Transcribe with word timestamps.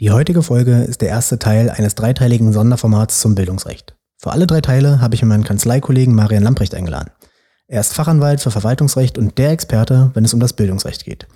Die 0.00 0.10
heutige 0.10 0.42
Folge 0.42 0.76
ist 0.76 1.02
der 1.02 1.10
erste 1.10 1.38
Teil 1.38 1.68
eines 1.68 1.94
dreiteiligen 1.94 2.54
Sonderformats 2.54 3.20
zum 3.20 3.34
Bildungsrecht. 3.34 3.96
Für 4.16 4.32
alle 4.32 4.46
drei 4.46 4.62
Teile 4.62 5.02
habe 5.02 5.14
ich 5.14 5.22
meinen 5.22 5.44
Kanzleikollegen 5.44 6.14
Marian 6.14 6.42
Lamprecht 6.42 6.74
eingeladen. 6.74 7.10
Er 7.68 7.82
ist 7.82 7.92
Fachanwalt 7.92 8.40
für 8.40 8.50
Verwaltungsrecht 8.50 9.18
und 9.18 9.36
der 9.36 9.50
Experte, 9.50 10.10
wenn 10.14 10.24
es 10.24 10.32
um 10.32 10.40
das 10.40 10.54
Bildungsrecht 10.54 11.04
geht. 11.04 11.26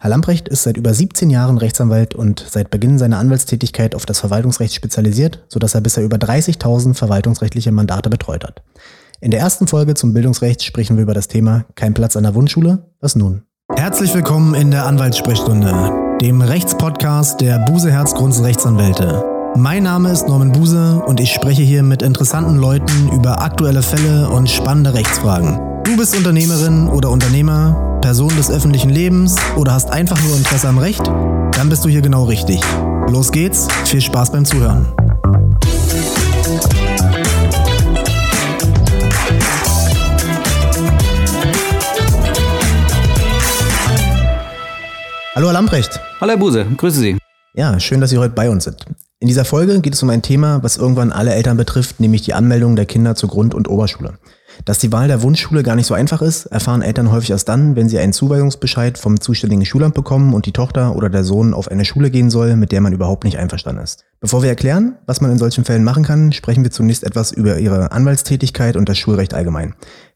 Herr 0.00 0.08
Lamprecht 0.08 0.48
ist 0.48 0.62
seit 0.62 0.78
über 0.78 0.94
17 0.94 1.28
Jahren 1.28 1.58
Rechtsanwalt 1.58 2.14
und 2.14 2.42
seit 2.48 2.70
Beginn 2.70 2.96
seiner 2.96 3.18
Anwaltstätigkeit 3.18 3.94
auf 3.94 4.06
das 4.06 4.20
Verwaltungsrecht 4.20 4.72
spezialisiert, 4.72 5.44
sodass 5.48 5.74
er 5.74 5.82
bisher 5.82 6.02
über 6.02 6.16
30.000 6.16 6.94
verwaltungsrechtliche 6.94 7.70
Mandate 7.70 8.08
betreut 8.08 8.44
hat. 8.44 8.62
In 9.20 9.30
der 9.30 9.40
ersten 9.40 9.66
Folge 9.66 9.92
zum 9.92 10.14
Bildungsrecht 10.14 10.64
sprechen 10.64 10.96
wir 10.96 11.02
über 11.02 11.14
das 11.14 11.28
Thema 11.28 11.66
Kein 11.74 11.92
Platz 11.92 12.16
an 12.16 12.22
der 12.22 12.34
Wunschschule. 12.34 12.78
Was 12.98 13.14
nun? 13.14 13.42
Herzlich 13.74 14.14
willkommen 14.14 14.54
in 14.54 14.70
der 14.70 14.86
Anwaltssprechstunde 14.86 16.05
dem 16.20 16.40
Rechtspodcast 16.40 17.40
der 17.42 17.58
Buse 17.58 17.90
Herzgrunds 17.92 18.42
Rechtsanwälte. 18.42 19.22
Mein 19.54 19.82
Name 19.82 20.10
ist 20.10 20.26
Norman 20.26 20.50
Buse 20.52 21.02
und 21.06 21.20
ich 21.20 21.30
spreche 21.30 21.62
hier 21.62 21.82
mit 21.82 22.00
interessanten 22.00 22.56
Leuten 22.56 23.10
über 23.12 23.42
aktuelle 23.42 23.82
Fälle 23.82 24.28
und 24.30 24.48
spannende 24.48 24.94
Rechtsfragen. 24.94 25.60
Du 25.84 25.96
bist 25.96 26.16
Unternehmerin 26.16 26.88
oder 26.88 27.10
Unternehmer, 27.10 27.98
Person 28.00 28.34
des 28.36 28.50
öffentlichen 28.50 28.90
Lebens 28.90 29.36
oder 29.56 29.72
hast 29.72 29.90
einfach 29.90 30.18
nur 30.22 30.36
Interesse 30.36 30.68
am 30.68 30.78
Recht? 30.78 31.06
Dann 31.06 31.68
bist 31.68 31.84
du 31.84 31.88
hier 31.88 32.02
genau 32.02 32.24
richtig. 32.24 32.60
Los 33.08 33.30
geht's, 33.30 33.68
viel 33.84 34.00
Spaß 34.00 34.32
beim 34.32 34.44
Zuhören. 34.44 34.86
Hallo 45.34 45.48
Herr 45.48 45.52
Lamprecht. 45.52 46.00
Hallo 46.18 46.30
Herr 46.30 46.38
Buse, 46.38 46.64
grüße 46.64 46.98
Sie. 46.98 47.18
Ja, 47.54 47.78
schön, 47.78 48.00
dass 48.00 48.08
Sie 48.08 48.16
heute 48.16 48.34
bei 48.34 48.48
uns 48.48 48.64
sind. 48.64 48.86
In 49.20 49.28
dieser 49.28 49.44
Folge 49.44 49.82
geht 49.82 49.92
es 49.92 50.02
um 50.02 50.08
ein 50.08 50.22
Thema, 50.22 50.62
was 50.62 50.78
irgendwann 50.78 51.12
alle 51.12 51.34
Eltern 51.34 51.58
betrifft, 51.58 52.00
nämlich 52.00 52.22
die 52.22 52.32
Anmeldung 52.32 52.74
der 52.74 52.86
Kinder 52.86 53.14
zur 53.16 53.28
Grund- 53.28 53.54
und 53.54 53.68
Oberschule. 53.68 54.14
Dass 54.64 54.78
die 54.78 54.92
Wahl 54.92 55.08
der 55.08 55.20
Wunschschule 55.20 55.62
gar 55.62 55.76
nicht 55.76 55.84
so 55.84 55.92
einfach 55.92 56.22
ist, 56.22 56.46
erfahren 56.46 56.80
Eltern 56.80 57.12
häufig 57.12 57.32
erst 57.32 57.50
dann, 57.50 57.76
wenn 57.76 57.90
sie 57.90 57.98
einen 57.98 58.14
Zuweisungsbescheid 58.14 58.96
vom 58.96 59.20
zuständigen 59.20 59.66
Schulamt 59.66 59.94
bekommen 59.94 60.32
und 60.32 60.46
die 60.46 60.52
Tochter 60.52 60.96
oder 60.96 61.10
der 61.10 61.22
Sohn 61.22 61.52
auf 61.52 61.70
eine 61.70 61.84
Schule 61.84 62.10
gehen 62.10 62.30
soll, 62.30 62.56
mit 62.56 62.72
der 62.72 62.80
man 62.80 62.94
überhaupt 62.94 63.24
nicht 63.24 63.38
einverstanden 63.38 63.82
ist. 63.82 64.06
Bevor 64.18 64.42
wir 64.42 64.48
erklären, 64.48 64.96
was 65.04 65.20
man 65.20 65.30
in 65.30 65.38
solchen 65.38 65.66
Fällen 65.66 65.84
machen 65.84 66.04
kann, 66.04 66.32
sprechen 66.32 66.64
wir 66.64 66.70
zunächst 66.70 67.04
etwas 67.04 67.30
über 67.30 67.58
Ihre 67.58 67.92
Anwaltstätigkeit 67.92 68.76
und 68.76 68.88
das 68.88 68.96
Schulrecht 68.96 69.34
allgemein. 69.34 69.74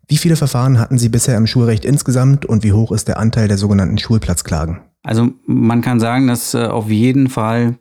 Wie 0.09 0.17
viele 0.17 0.37
Verfahren 0.37 0.79
hatten 0.79 0.97
Sie 0.97 1.11
bisher 1.11 1.37
im 1.37 1.47
Schulrecht 1.47 1.85
insgesamt 1.85 2.47
und 2.47 2.65
wie 2.65 2.73
hoch 2.73 2.91
ist 2.91 3.07
der 3.07 3.19
Anteil 3.19 3.49
der 3.49 3.59
sogenannten 3.59 3.99
Schulplatzklagen? 3.99 4.81
Also 5.03 5.31
man 5.47 5.81
kann 5.81 6.01
sagen, 6.01 6.27
dass 6.27 6.55
äh, 6.55 6.67
auf 6.67 6.91
jeden 6.91 7.29
Fall 7.29 7.77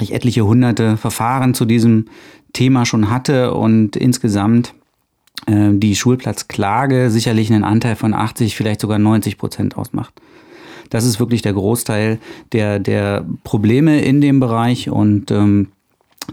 ich 0.00 0.12
etliche 0.12 0.44
hunderte 0.44 0.96
Verfahren 0.96 1.54
zu 1.54 1.64
diesem 1.64 2.06
Thema 2.52 2.86
schon 2.86 3.10
hatte 3.10 3.54
und 3.54 3.96
insgesamt 3.96 4.74
äh, 5.46 5.70
die 5.72 5.96
Schulplatzklage 5.96 7.10
sicherlich 7.10 7.52
einen 7.52 7.64
Anteil 7.64 7.96
von 7.96 8.14
80, 8.14 8.56
vielleicht 8.56 8.80
sogar 8.80 8.98
90 8.98 9.38
Prozent 9.38 9.76
ausmacht. 9.76 10.12
Das 10.90 11.04
ist 11.04 11.20
wirklich 11.20 11.42
der 11.42 11.52
Großteil 11.52 12.18
der, 12.52 12.78
der 12.80 13.24
Probleme 13.44 14.00
in 14.00 14.20
dem 14.20 14.40
Bereich 14.40 14.90
und 14.90 15.30
ähm, 15.30 15.68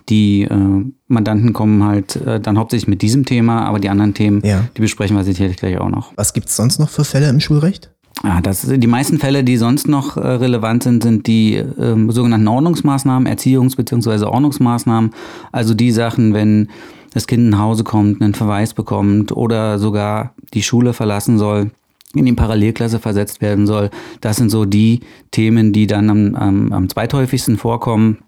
die 0.10 0.44
äh, 0.44 0.86
Mandanten 1.08 1.54
kommen 1.54 1.84
halt 1.84 2.16
äh, 2.18 2.40
dann 2.40 2.58
hauptsächlich 2.58 2.88
mit 2.88 3.02
diesem 3.02 3.26
Thema, 3.26 3.66
aber 3.66 3.80
die 3.80 3.90
anderen 3.90 4.14
Themen, 4.14 4.42
ja. 4.44 4.68
die 4.76 4.82
besprechen 4.82 5.16
wir 5.16 5.24
sicherlich 5.24 5.58
gleich 5.58 5.78
auch 5.78 5.90
noch. 5.90 6.12
Was 6.16 6.34
gibt 6.34 6.50
es 6.50 6.56
sonst 6.56 6.80
noch 6.80 6.90
für 6.90 7.06
Fälle 7.06 7.30
im 7.30 7.40
Schulrecht? 7.40 7.92
Ja, 8.24 8.42
das, 8.42 8.68
die 8.68 8.88
meisten 8.88 9.20
Fälle, 9.20 9.44
die 9.44 9.58
sonst 9.58 9.88
noch 9.88 10.18
äh, 10.18 10.28
relevant 10.28 10.84
sind, 10.84 11.04
sind 11.04 11.28
die 11.28 11.56
ähm, 11.56 12.12
sogenannten 12.12 12.48
Ordnungsmaßnahmen, 12.48 13.28
Erziehungs- 13.28 13.76
bzw. 13.76 14.26
Ordnungsmaßnahmen. 14.26 15.12
Also 15.52 15.74
die 15.74 15.92
Sachen, 15.92 16.34
wenn 16.34 16.70
das 17.14 17.28
Kind 17.28 17.50
nach 17.50 17.60
Hause 17.60 17.84
kommt, 17.84 18.22
einen 18.22 18.34
Verweis 18.34 18.74
bekommt 18.74 19.32
oder 19.32 19.80
sogar 19.80 20.34
die 20.54 20.64
Schule 20.64 20.94
verlassen 20.94 21.38
soll, 21.38 21.72
in 22.16 22.26
die 22.26 22.34
Parallelklasse 22.34 23.00
versetzt 23.00 23.42
werden 23.42 23.68
soll. 23.68 23.90
Das 24.22 24.38
sind 24.38 24.50
so 24.50 24.66
die 24.66 25.02
Themen, 25.32 25.72
die 25.74 25.88
dann 25.88 26.10
am, 26.10 26.36
am, 26.36 26.74
am 26.74 26.90
zweithäufigsten 26.90 27.58
vorkommen. 27.58 28.20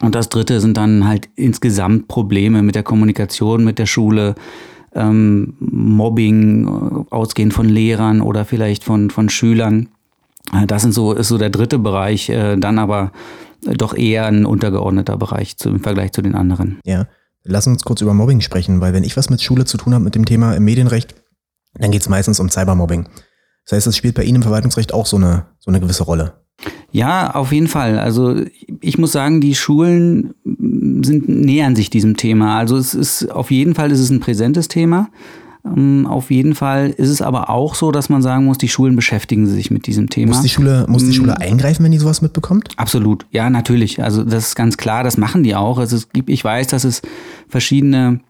Und 0.00 0.14
das 0.14 0.28
dritte 0.28 0.60
sind 0.60 0.76
dann 0.76 1.06
halt 1.06 1.28
insgesamt 1.36 2.08
Probleme 2.08 2.62
mit 2.62 2.74
der 2.74 2.82
Kommunikation 2.82 3.64
mit 3.64 3.78
der 3.78 3.86
Schule, 3.86 4.34
ähm, 4.94 5.54
Mobbing, 5.60 6.66
äh, 6.66 7.14
ausgehend 7.14 7.54
von 7.54 7.68
Lehrern 7.68 8.20
oder 8.20 8.44
vielleicht 8.44 8.84
von, 8.84 9.10
von 9.10 9.28
Schülern. 9.28 9.88
Äh, 10.52 10.66
das 10.66 10.82
sind 10.82 10.92
so, 10.92 11.12
ist 11.12 11.28
so 11.28 11.38
der 11.38 11.50
dritte 11.50 11.78
Bereich, 11.78 12.28
äh, 12.28 12.56
dann 12.56 12.78
aber 12.78 13.12
doch 13.62 13.94
eher 13.94 14.26
ein 14.26 14.46
untergeordneter 14.46 15.16
Bereich 15.16 15.56
zu, 15.56 15.68
im 15.68 15.80
Vergleich 15.80 16.12
zu 16.12 16.22
den 16.22 16.34
anderen. 16.34 16.80
Ja, 16.84 17.06
lass 17.44 17.66
uns 17.66 17.84
kurz 17.84 18.00
über 18.00 18.14
Mobbing 18.14 18.40
sprechen, 18.40 18.80
weil 18.80 18.92
wenn 18.92 19.04
ich 19.04 19.16
was 19.16 19.30
mit 19.30 19.42
Schule 19.42 19.64
zu 19.64 19.76
tun 19.76 19.94
habe 19.94 20.04
mit 20.04 20.14
dem 20.14 20.24
Thema 20.24 20.54
im 20.54 20.64
Medienrecht, 20.64 21.14
dann 21.74 21.90
geht 21.90 22.02
es 22.02 22.08
meistens 22.08 22.40
um 22.40 22.48
Cybermobbing. 22.48 23.08
Das 23.64 23.76
heißt, 23.76 23.86
es 23.86 23.96
spielt 23.96 24.14
bei 24.14 24.24
Ihnen 24.24 24.36
im 24.36 24.42
Verwaltungsrecht 24.42 24.92
auch 24.92 25.06
so 25.06 25.16
eine, 25.16 25.46
so 25.58 25.70
eine 25.70 25.80
gewisse 25.80 26.04
Rolle. 26.04 26.34
Ja, 26.92 27.34
auf 27.34 27.52
jeden 27.52 27.68
Fall. 27.68 27.98
Also 27.98 28.42
ich 28.80 28.98
muss 28.98 29.12
sagen, 29.12 29.40
die 29.40 29.54
Schulen 29.54 30.34
sind, 30.44 31.28
nähern 31.28 31.76
sich 31.76 31.90
diesem 31.90 32.16
Thema. 32.16 32.58
Also 32.58 32.76
es 32.76 32.94
ist 32.94 33.30
auf 33.30 33.50
jeden 33.50 33.74
Fall 33.74 33.90
ist 33.92 34.00
es 34.00 34.10
ein 34.10 34.20
präsentes 34.20 34.68
Thema. 34.68 35.08
Ähm, 35.64 36.06
auf 36.06 36.30
jeden 36.30 36.54
Fall 36.54 36.90
ist 36.90 37.10
es 37.10 37.22
aber 37.22 37.50
auch 37.50 37.74
so, 37.74 37.92
dass 37.92 38.08
man 38.08 38.22
sagen 38.22 38.46
muss, 38.46 38.58
die 38.58 38.68
Schulen 38.68 38.96
beschäftigen 38.96 39.46
sich 39.46 39.70
mit 39.70 39.86
diesem 39.86 40.08
Thema. 40.08 40.32
Muss 40.32 40.42
die 40.42 40.48
Schule, 40.48 40.86
muss 40.88 41.04
die 41.04 41.12
Schule 41.12 41.32
mm. 41.32 41.42
eingreifen, 41.42 41.84
wenn 41.84 41.92
die 41.92 41.98
sowas 41.98 42.22
mitbekommt? 42.22 42.70
Absolut, 42.76 43.26
ja, 43.30 43.50
natürlich. 43.50 44.02
Also 44.02 44.24
das 44.24 44.48
ist 44.48 44.54
ganz 44.54 44.76
klar, 44.78 45.04
das 45.04 45.18
machen 45.18 45.42
die 45.42 45.54
auch. 45.54 45.78
Also 45.78 45.96
es 45.96 46.08
gibt, 46.10 46.30
ich 46.30 46.42
weiß, 46.42 46.68
dass 46.68 46.84
es 46.84 47.02
verschiedene 47.48 48.20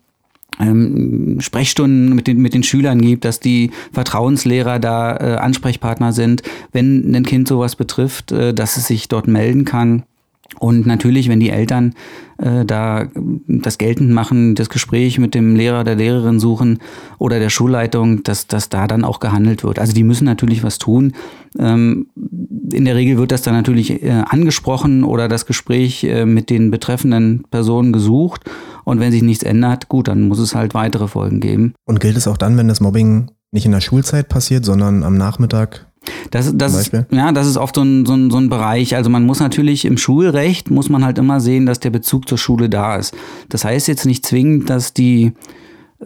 ähm, 0.60 1.38
Sprechstunden 1.40 2.14
mit 2.14 2.26
den, 2.26 2.38
mit 2.38 2.54
den 2.54 2.62
Schülern 2.62 3.00
gibt, 3.00 3.24
dass 3.24 3.40
die 3.40 3.70
Vertrauenslehrer 3.92 4.78
da 4.78 5.16
äh, 5.16 5.36
Ansprechpartner 5.36 6.12
sind, 6.12 6.42
wenn 6.72 7.14
ein 7.14 7.24
Kind 7.24 7.48
sowas 7.48 7.76
betrifft, 7.76 8.32
äh, 8.32 8.54
dass 8.54 8.76
es 8.76 8.86
sich 8.86 9.08
dort 9.08 9.26
melden 9.26 9.64
kann. 9.64 10.04
Und 10.58 10.86
natürlich, 10.86 11.28
wenn 11.28 11.40
die 11.40 11.50
Eltern 11.50 11.94
äh, 12.38 12.64
da 12.64 13.06
das 13.46 13.78
geltend 13.78 14.10
machen, 14.10 14.54
das 14.54 14.68
Gespräch 14.68 15.18
mit 15.18 15.34
dem 15.34 15.54
Lehrer, 15.54 15.84
der 15.84 15.94
Lehrerin 15.94 16.40
suchen 16.40 16.80
oder 17.18 17.38
der 17.38 17.50
Schulleitung, 17.50 18.22
dass, 18.24 18.46
dass 18.46 18.68
da 18.68 18.86
dann 18.86 19.04
auch 19.04 19.20
gehandelt 19.20 19.62
wird. 19.62 19.78
Also 19.78 19.92
die 19.92 20.02
müssen 20.02 20.24
natürlich 20.24 20.62
was 20.62 20.78
tun. 20.78 21.12
Ähm, 21.58 22.08
in 22.72 22.84
der 22.84 22.96
Regel 22.96 23.18
wird 23.18 23.32
das 23.32 23.42
dann 23.42 23.54
natürlich 23.54 24.02
äh, 24.02 24.24
angesprochen 24.26 25.04
oder 25.04 25.28
das 25.28 25.46
Gespräch 25.46 26.04
äh, 26.04 26.24
mit 26.24 26.50
den 26.50 26.70
betreffenden 26.70 27.44
Personen 27.50 27.92
gesucht. 27.92 28.42
Und 28.84 29.00
wenn 29.00 29.12
sich 29.12 29.22
nichts 29.22 29.44
ändert, 29.44 29.88
gut, 29.88 30.08
dann 30.08 30.28
muss 30.28 30.38
es 30.38 30.54
halt 30.54 30.74
weitere 30.74 31.08
Folgen 31.08 31.40
geben. 31.40 31.74
Und 31.84 32.00
gilt 32.00 32.16
es 32.16 32.26
auch 32.26 32.36
dann, 32.36 32.56
wenn 32.56 32.68
das 32.68 32.80
Mobbing 32.80 33.30
nicht 33.52 33.66
in 33.66 33.72
der 33.72 33.80
Schulzeit 33.80 34.28
passiert, 34.28 34.64
sondern 34.64 35.02
am 35.02 35.16
Nachmittag 35.16 35.89
das, 36.30 36.56
das 36.56 36.74
ist, 36.74 36.92
ja, 37.10 37.32
das 37.32 37.46
ist 37.46 37.56
oft 37.56 37.74
so 37.74 37.82
ein, 37.82 38.06
so, 38.06 38.14
ein, 38.14 38.30
so 38.30 38.38
ein 38.38 38.48
Bereich. 38.48 38.96
Also 38.96 39.10
man 39.10 39.26
muss 39.26 39.40
natürlich 39.40 39.84
im 39.84 39.98
Schulrecht, 39.98 40.70
muss 40.70 40.88
man 40.88 41.04
halt 41.04 41.18
immer 41.18 41.40
sehen, 41.40 41.66
dass 41.66 41.80
der 41.80 41.90
Bezug 41.90 42.28
zur 42.28 42.38
Schule 42.38 42.68
da 42.68 42.96
ist. 42.96 43.14
Das 43.48 43.64
heißt 43.64 43.88
jetzt 43.88 44.06
nicht 44.06 44.24
zwingend, 44.24 44.70
dass 44.70 44.94
die 44.94 45.32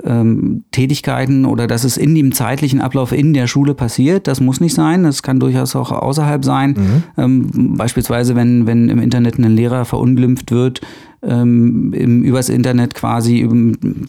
ähm, 0.02 0.64
Tätigkeiten 0.72 1.44
oder 1.44 1.66
dass 1.68 1.84
es 1.84 1.96
in 1.96 2.14
dem 2.14 2.32
zeitlichen 2.32 2.80
Ablauf 2.80 3.12
in 3.12 3.32
der 3.32 3.46
Schule 3.46 3.74
passiert. 3.74 4.26
Das 4.26 4.40
muss 4.40 4.60
nicht 4.60 4.74
sein. 4.74 5.04
Das 5.04 5.22
kann 5.22 5.38
durchaus 5.38 5.76
auch 5.76 5.92
außerhalb 5.92 6.44
sein. 6.44 6.74
Mhm. 6.76 7.02
Ähm, 7.16 7.76
beispielsweise, 7.76 8.34
wenn, 8.34 8.66
wenn 8.66 8.88
im 8.88 8.98
Internet 8.98 9.38
ein 9.38 9.54
Lehrer 9.54 9.84
verunglimpft 9.84 10.50
wird, 10.50 10.80
ähm, 11.26 11.92
im, 11.92 12.22
übers 12.22 12.48
Internet 12.48 12.94
quasi 12.94 13.48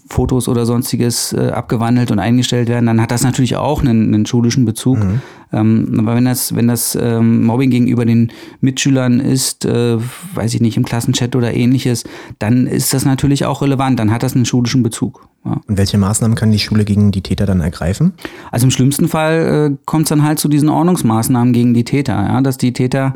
Fotos 0.10 0.48
oder 0.48 0.66
sonstiges 0.66 1.34
äh, 1.34 1.50
abgewandelt 1.50 2.12
und 2.12 2.20
eingestellt 2.20 2.68
werden, 2.68 2.86
dann 2.86 3.02
hat 3.02 3.12
das 3.12 3.24
natürlich 3.24 3.56
auch 3.56 3.82
einen, 3.82 4.14
einen 4.14 4.26
schulischen 4.26 4.66
Bezug. 4.66 5.00
Mhm. 5.00 5.22
Ähm, 5.54 5.96
aber 6.00 6.16
wenn 6.16 6.26
das, 6.26 6.56
wenn 6.56 6.68
das 6.68 6.98
ähm, 7.00 7.46
Mobbing 7.46 7.70
gegenüber 7.70 8.06
den 8.06 8.32
Mitschülern 8.62 9.20
ist, 9.20 9.66
äh, 9.66 9.98
weiß 10.34 10.54
ich 10.54 10.62
nicht, 10.62 10.78
im 10.78 10.86
Klassenchat 10.86 11.36
oder 11.36 11.54
ähnliches, 11.54 12.04
dann 12.40 12.68
ist 12.68 12.94
das 12.94 13.06
natürlich 13.06 13.46
auch 13.46 13.62
relevant, 13.62 14.00
dann 14.00 14.12
hat 14.12 14.24
das 14.24 14.36
einen 14.36 14.46
schulischen 14.46 14.84
Bezug. 14.84 15.28
Ja. 15.46 15.62
Und 15.68 15.78
welche 15.78 15.98
Maßnahmen 15.98 16.36
kann 16.36 16.52
die 16.52 16.60
Schule 16.60 16.86
gegen 16.86 17.12
die 17.12 17.22
Täter 17.22 17.46
dann 17.46 17.62
ergreifen? 17.62 18.14
Also 18.52 18.66
im 18.66 18.72
schlimmsten 18.72 19.08
Fall 19.08 19.72
äh, 19.72 19.78
kommt 19.86 20.04
es 20.04 20.10
dann 20.10 20.24
halt 20.24 20.40
zu 20.40 20.48
diesen 20.48 20.70
Ordnungsmaßnahmen 20.70 21.54
gegen 21.54 21.74
die 21.74 21.84
Täter, 21.84 22.14
ja, 22.14 22.42
dass 22.42 22.58
die 22.58 22.74
Täter 22.74 23.16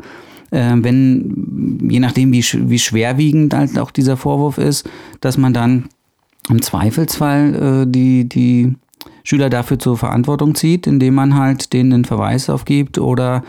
wenn, 0.50 1.88
je 1.88 2.00
nachdem, 2.00 2.32
wie, 2.32 2.42
wie 2.42 2.78
schwerwiegend 2.78 3.54
halt 3.54 3.78
auch 3.78 3.92
dieser 3.92 4.16
Vorwurf 4.16 4.58
ist, 4.58 4.88
dass 5.20 5.38
man 5.38 5.54
dann 5.54 5.84
im 6.48 6.60
Zweifelsfall 6.60 7.84
äh, 7.84 7.90
die, 7.90 8.28
die 8.28 8.74
Schüler 9.22 9.50
dafür 9.50 9.78
zur 9.78 9.96
Verantwortung 9.96 10.54
zieht, 10.54 10.86
indem 10.86 11.14
man 11.14 11.36
halt 11.36 11.72
denen 11.72 11.92
einen 11.92 12.04
Verweis 12.04 12.50
aufgibt 12.50 12.98
oder 12.98 13.44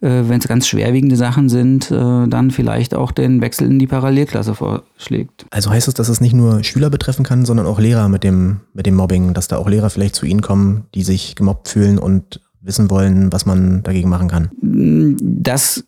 äh, 0.00 0.28
wenn 0.28 0.38
es 0.38 0.48
ganz 0.48 0.68
schwerwiegende 0.68 1.16
Sachen 1.16 1.48
sind, 1.48 1.90
äh, 1.90 2.28
dann 2.28 2.50
vielleicht 2.50 2.94
auch 2.94 3.10
den 3.10 3.40
Wechsel 3.40 3.70
in 3.70 3.78
die 3.78 3.86
Parallelklasse 3.86 4.54
vorschlägt. 4.54 5.46
Also 5.50 5.70
heißt 5.70 5.88
es, 5.88 5.94
dass 5.94 6.08
es 6.08 6.20
nicht 6.20 6.34
nur 6.34 6.62
Schüler 6.62 6.90
betreffen 6.90 7.24
kann, 7.24 7.44
sondern 7.44 7.66
auch 7.66 7.80
Lehrer 7.80 8.08
mit 8.08 8.22
dem, 8.22 8.60
mit 8.74 8.86
dem 8.86 8.94
Mobbing, 8.94 9.34
dass 9.34 9.48
da 9.48 9.56
auch 9.56 9.68
Lehrer 9.68 9.90
vielleicht 9.90 10.14
zu 10.14 10.26
Ihnen 10.26 10.42
kommen, 10.42 10.84
die 10.94 11.02
sich 11.02 11.34
gemobbt 11.36 11.68
fühlen 11.68 11.98
und 11.98 12.40
wissen 12.64 12.90
wollen, 12.90 13.32
was 13.32 13.46
man 13.46 13.82
dagegen 13.82 14.08
machen 14.08 14.28
kann. 14.28 14.50
Das, 15.20 15.84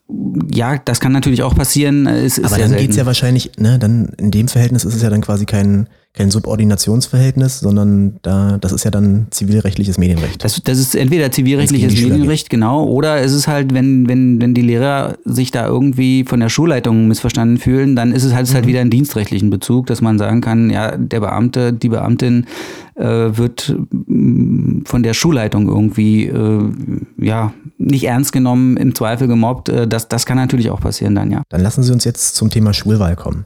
ja, 0.50 0.78
das 0.78 1.00
kann 1.00 1.12
natürlich 1.12 1.43
auch 1.43 1.55
passieren. 1.55 2.06
Es 2.06 2.43
Aber 2.43 2.58
dann 2.58 2.76
geht 2.76 2.90
es 2.90 2.96
ja 2.96 3.06
wahrscheinlich, 3.06 3.52
ne, 3.58 3.78
dann 3.78 4.11
in 4.19 4.31
dem 4.31 4.49
Verhältnis 4.49 4.84
ist 4.84 4.94
es 4.94 5.02
ja 5.02 5.11
dann 5.11 5.23
quasi 5.23 5.46
kein, 5.46 5.88
kein 6.16 6.30
Subordinationsverhältnis, 6.30 7.60
sondern 7.60 8.16
da, 8.22 8.56
das 8.58 8.72
ist 8.72 8.84
ja 8.84 8.90
dann 8.90 9.26
zivilrechtliches 9.30 9.98
Medienrecht. 9.98 10.42
Das, 10.42 10.60
das 10.64 10.78
ist 10.78 10.94
entweder 10.94 11.30
zivilrechtliches 11.30 11.92
Medienrecht, 11.92 12.48
genau, 12.48 12.86
oder 12.86 13.20
es 13.20 13.32
ist 13.32 13.48
halt, 13.48 13.74
wenn, 13.74 14.08
wenn, 14.08 14.40
wenn 14.40 14.54
die 14.54 14.62
Lehrer 14.62 15.18
sich 15.24 15.50
da 15.50 15.66
irgendwie 15.66 16.24
von 16.24 16.40
der 16.40 16.48
Schulleitung 16.48 17.06
missverstanden 17.06 17.58
fühlen, 17.58 17.96
dann 17.96 18.12
ist 18.12 18.24
es 18.24 18.32
halt, 18.32 18.48
mhm. 18.48 18.54
halt 18.54 18.66
wieder 18.66 18.80
ein 18.80 18.90
dienstrechtlichen 18.90 19.50
Bezug, 19.50 19.86
dass 19.86 20.00
man 20.00 20.18
sagen 20.18 20.40
kann, 20.40 20.70
ja, 20.70 20.96
der 20.96 21.20
Beamte, 21.20 21.74
die 21.74 21.90
Beamtin 21.90 22.46
äh, 22.94 23.04
wird 23.04 23.76
mm, 23.90 24.84
von 24.86 25.02
der 25.02 25.12
Schulleitung 25.12 25.68
irgendwie 25.68 26.26
äh, 26.26 26.70
ja 27.18 27.52
nicht 27.76 28.04
ernst 28.04 28.32
genommen, 28.32 28.78
im 28.78 28.94
Zweifel 28.94 29.28
gemobbt. 29.28 29.68
Äh, 29.68 29.86
das, 29.86 30.08
das 30.08 30.24
kann 30.24 30.38
natürlich 30.38 30.70
auch 30.70 30.80
passieren 30.80 31.14
dann, 31.14 31.30
ja. 31.30 31.42
Dann 31.50 31.60
lassen 31.60 31.82
Sie 31.82 31.92
uns 31.92 32.04
jetzt 32.04 32.36
zum 32.36 32.48
Thema 32.48 32.72
Schulwahl 32.72 33.16
kommen. 33.16 33.44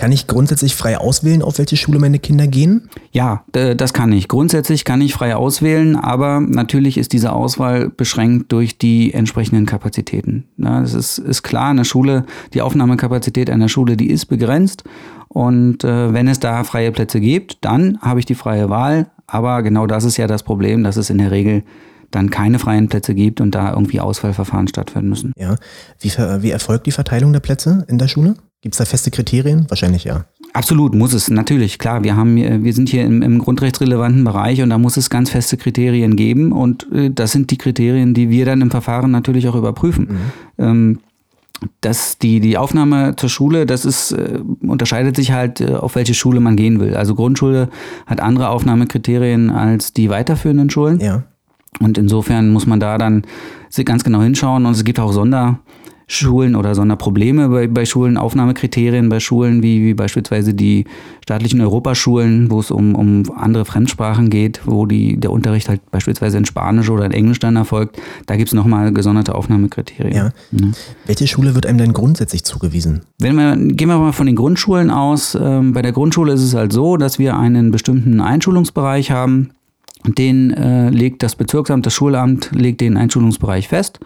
Kann 0.00 0.12
ich 0.12 0.26
grundsätzlich 0.26 0.76
frei 0.76 0.96
auswählen, 0.96 1.42
auf 1.42 1.58
welche 1.58 1.76
Schule 1.76 1.98
meine 1.98 2.18
Kinder 2.18 2.46
gehen? 2.46 2.88
Ja, 3.12 3.44
das 3.52 3.92
kann 3.92 4.10
ich. 4.12 4.28
Grundsätzlich 4.28 4.86
kann 4.86 5.02
ich 5.02 5.12
frei 5.12 5.36
auswählen, 5.36 5.94
aber 5.94 6.40
natürlich 6.40 6.96
ist 6.96 7.12
diese 7.12 7.34
Auswahl 7.34 7.90
beschränkt 7.90 8.50
durch 8.50 8.78
die 8.78 9.12
entsprechenden 9.12 9.66
Kapazitäten. 9.66 10.44
das 10.56 10.94
ist, 10.94 11.18
ist 11.18 11.42
klar, 11.42 11.68
eine 11.68 11.84
Schule, 11.84 12.24
die 12.54 12.62
Aufnahmekapazität 12.62 13.50
einer 13.50 13.68
Schule, 13.68 13.98
die 13.98 14.08
ist 14.08 14.24
begrenzt. 14.24 14.84
Und 15.28 15.84
äh, 15.84 16.14
wenn 16.14 16.28
es 16.28 16.40
da 16.40 16.64
freie 16.64 16.92
Plätze 16.92 17.20
gibt, 17.20 17.58
dann 17.60 17.98
habe 18.00 18.20
ich 18.20 18.24
die 18.24 18.34
freie 18.34 18.70
Wahl. 18.70 19.10
Aber 19.26 19.62
genau 19.62 19.86
das 19.86 20.04
ist 20.04 20.16
ja 20.16 20.26
das 20.26 20.44
Problem, 20.44 20.82
dass 20.82 20.96
es 20.96 21.10
in 21.10 21.18
der 21.18 21.30
Regel 21.30 21.62
dann 22.10 22.30
keine 22.30 22.58
freien 22.58 22.88
Plätze 22.88 23.14
gibt 23.14 23.42
und 23.42 23.54
da 23.54 23.74
irgendwie 23.74 24.00
Auswahlverfahren 24.00 24.66
stattfinden 24.66 25.10
müssen. 25.10 25.34
Ja. 25.36 25.56
Wie, 25.98 26.08
wie 26.08 26.50
erfolgt 26.52 26.86
die 26.86 26.92
Verteilung 26.92 27.34
der 27.34 27.40
Plätze 27.40 27.84
in 27.86 27.98
der 27.98 28.08
Schule? 28.08 28.36
Gibt 28.62 28.74
es 28.74 28.78
da 28.78 28.84
feste 28.84 29.10
Kriterien? 29.10 29.66
Wahrscheinlich 29.68 30.04
ja. 30.04 30.26
Absolut, 30.52 30.94
muss 30.94 31.12
es, 31.12 31.30
natürlich, 31.30 31.78
klar. 31.78 32.02
Wir, 32.02 32.16
haben, 32.16 32.36
wir 32.36 32.72
sind 32.74 32.88
hier 32.88 33.04
im, 33.04 33.22
im 33.22 33.38
grundrechtsrelevanten 33.38 34.24
Bereich 34.24 34.60
und 34.62 34.70
da 34.70 34.78
muss 34.78 34.96
es 34.96 35.08
ganz 35.08 35.30
feste 35.30 35.56
Kriterien 35.56 36.16
geben 36.16 36.52
und 36.52 36.90
äh, 36.92 37.10
das 37.10 37.32
sind 37.32 37.50
die 37.50 37.58
Kriterien, 37.58 38.14
die 38.14 38.30
wir 38.30 38.44
dann 38.44 38.60
im 38.60 38.70
Verfahren 38.70 39.10
natürlich 39.10 39.48
auch 39.48 39.54
überprüfen. 39.54 40.08
Mhm. 40.58 40.64
Ähm, 40.64 40.98
dass 41.80 42.18
die, 42.18 42.40
die 42.40 42.56
Aufnahme 42.56 43.16
zur 43.16 43.28
Schule, 43.28 43.66
das 43.66 43.84
ist, 43.84 44.12
äh, 44.12 44.40
unterscheidet 44.62 45.16
sich 45.16 45.32
halt, 45.32 45.60
äh, 45.60 45.74
auf 45.74 45.94
welche 45.94 46.14
Schule 46.14 46.40
man 46.40 46.56
gehen 46.56 46.80
will. 46.80 46.96
Also 46.96 47.14
Grundschule 47.14 47.68
hat 48.06 48.20
andere 48.20 48.48
Aufnahmekriterien 48.48 49.50
als 49.50 49.92
die 49.92 50.10
weiterführenden 50.10 50.70
Schulen. 50.70 51.00
Ja. 51.00 51.24
Und 51.78 51.96
insofern 51.98 52.50
muss 52.50 52.66
man 52.66 52.80
da 52.80 52.98
dann 52.98 53.24
ganz 53.84 54.04
genau 54.04 54.20
hinschauen 54.20 54.66
und 54.66 54.72
es 54.72 54.84
gibt 54.84 54.98
auch 54.98 55.12
Sonder, 55.12 55.60
Schulen 56.12 56.56
oder 56.56 56.74
Sonderprobleme 56.74 57.48
bei, 57.48 57.68
bei 57.68 57.86
Schulen, 57.86 58.16
Aufnahmekriterien 58.16 59.08
bei 59.08 59.20
Schulen, 59.20 59.62
wie, 59.62 59.84
wie 59.84 59.94
beispielsweise 59.94 60.54
die 60.54 60.84
staatlichen 61.22 61.60
Europaschulen, 61.60 62.50
wo 62.50 62.58
es 62.58 62.72
um, 62.72 62.96
um 62.96 63.22
andere 63.36 63.64
Fremdsprachen 63.64 64.28
geht, 64.28 64.62
wo 64.64 64.86
die, 64.86 65.18
der 65.18 65.30
Unterricht 65.30 65.68
halt 65.68 65.88
beispielsweise 65.92 66.36
in 66.36 66.46
Spanisch 66.46 66.90
oder 66.90 67.04
in 67.04 67.12
Englisch 67.12 67.38
dann 67.38 67.54
erfolgt. 67.54 68.02
Da 68.26 68.34
gibt 68.34 68.48
es 68.48 68.54
nochmal 68.54 68.92
gesonderte 68.92 69.36
Aufnahmekriterien. 69.36 70.12
Ja. 70.12 70.32
ja. 70.50 70.68
Welche 71.06 71.28
Schule 71.28 71.54
wird 71.54 71.64
einem 71.64 71.78
denn 71.78 71.92
grundsätzlich 71.92 72.42
zugewiesen? 72.42 73.02
Wenn 73.20 73.36
wir, 73.36 73.56
gehen 73.56 73.86
wir 73.86 73.98
mal 73.98 74.12
von 74.12 74.26
den 74.26 74.34
Grundschulen 74.34 74.90
aus. 74.90 75.38
Ähm, 75.40 75.74
bei 75.74 75.82
der 75.82 75.92
Grundschule 75.92 76.32
ist 76.32 76.42
es 76.42 76.54
halt 76.54 76.72
so, 76.72 76.96
dass 76.96 77.20
wir 77.20 77.36
einen 77.36 77.70
bestimmten 77.70 78.20
Einschulungsbereich 78.20 79.12
haben. 79.12 79.50
Den 80.04 80.50
äh, 80.50 80.90
legt 80.90 81.22
das 81.22 81.36
Bezirksamt, 81.36 81.86
das 81.86 81.94
Schulamt, 81.94 82.50
legt 82.52 82.80
den 82.80 82.96
Einschulungsbereich 82.96 83.68
fest. 83.68 84.00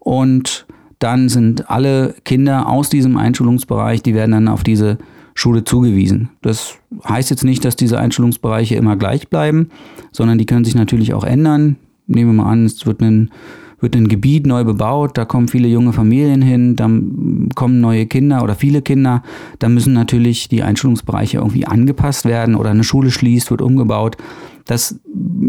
Und 0.00 0.65
dann 0.98 1.28
sind 1.28 1.70
alle 1.70 2.14
Kinder 2.24 2.68
aus 2.68 2.88
diesem 2.88 3.16
Einschulungsbereich, 3.16 4.02
die 4.02 4.14
werden 4.14 4.32
dann 4.32 4.48
auf 4.48 4.62
diese 4.62 4.98
Schule 5.34 5.64
zugewiesen. 5.64 6.30
Das 6.40 6.76
heißt 7.06 7.30
jetzt 7.30 7.44
nicht, 7.44 7.64
dass 7.64 7.76
diese 7.76 7.98
Einschulungsbereiche 7.98 8.74
immer 8.74 8.96
gleich 8.96 9.28
bleiben, 9.28 9.68
sondern 10.10 10.38
die 10.38 10.46
können 10.46 10.64
sich 10.64 10.74
natürlich 10.74 11.12
auch 11.12 11.24
ändern. 11.24 11.76
Nehmen 12.06 12.30
wir 12.30 12.42
mal 12.44 12.50
an, 12.50 12.64
es 12.64 12.86
wird 12.86 13.02
ein, 13.02 13.30
wird 13.78 13.94
ein 13.94 14.08
Gebiet 14.08 14.46
neu 14.46 14.64
bebaut, 14.64 15.18
da 15.18 15.26
kommen 15.26 15.48
viele 15.48 15.68
junge 15.68 15.92
Familien 15.92 16.40
hin, 16.40 16.76
dann 16.76 17.50
kommen 17.54 17.80
neue 17.80 18.06
Kinder 18.06 18.42
oder 18.42 18.54
viele 18.54 18.80
Kinder, 18.80 19.22
da 19.58 19.68
müssen 19.68 19.92
natürlich 19.92 20.48
die 20.48 20.62
Einschulungsbereiche 20.62 21.38
irgendwie 21.38 21.66
angepasst 21.66 22.24
werden 22.24 22.54
oder 22.54 22.70
eine 22.70 22.84
Schule 22.84 23.10
schließt, 23.10 23.50
wird 23.50 23.60
umgebaut. 23.60 24.16
Das 24.66 24.98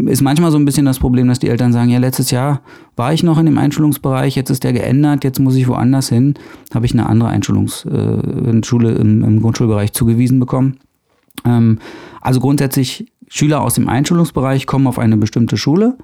ist 0.06 0.22
manchmal 0.22 0.52
so 0.52 0.58
ein 0.58 0.64
bisschen 0.64 0.86
das 0.86 1.00
Problem, 1.00 1.28
dass 1.28 1.40
die 1.40 1.48
Eltern 1.48 1.72
sagen, 1.72 1.90
ja, 1.90 1.98
letztes 1.98 2.30
Jahr 2.30 2.62
war 2.96 3.12
ich 3.12 3.24
noch 3.24 3.38
in 3.38 3.46
dem 3.46 3.58
Einschulungsbereich, 3.58 4.36
jetzt 4.36 4.50
ist 4.50 4.62
der 4.62 4.72
geändert, 4.72 5.24
jetzt 5.24 5.40
muss 5.40 5.56
ich 5.56 5.66
woanders 5.66 6.08
hin, 6.08 6.34
habe 6.72 6.86
ich 6.86 6.92
eine 6.92 7.06
andere 7.06 7.28
Einschulungsschule 7.28 8.92
äh, 8.92 9.00
im, 9.00 9.24
im, 9.24 9.42
Grundschulbereich 9.42 9.92
zugewiesen 9.92 10.38
bekommen. 10.38 10.78
Ähm, 11.44 11.78
also 12.20 12.38
grundsätzlich 12.38 13.12
Schüler 13.26 13.60
aus 13.60 13.74
dem 13.74 13.88
Einschulungsbereich 13.88 14.66
kommen 14.66 14.86
auf 14.86 14.98
eine 14.98 15.16
bestimmte 15.16 15.56
Schule 15.56 15.98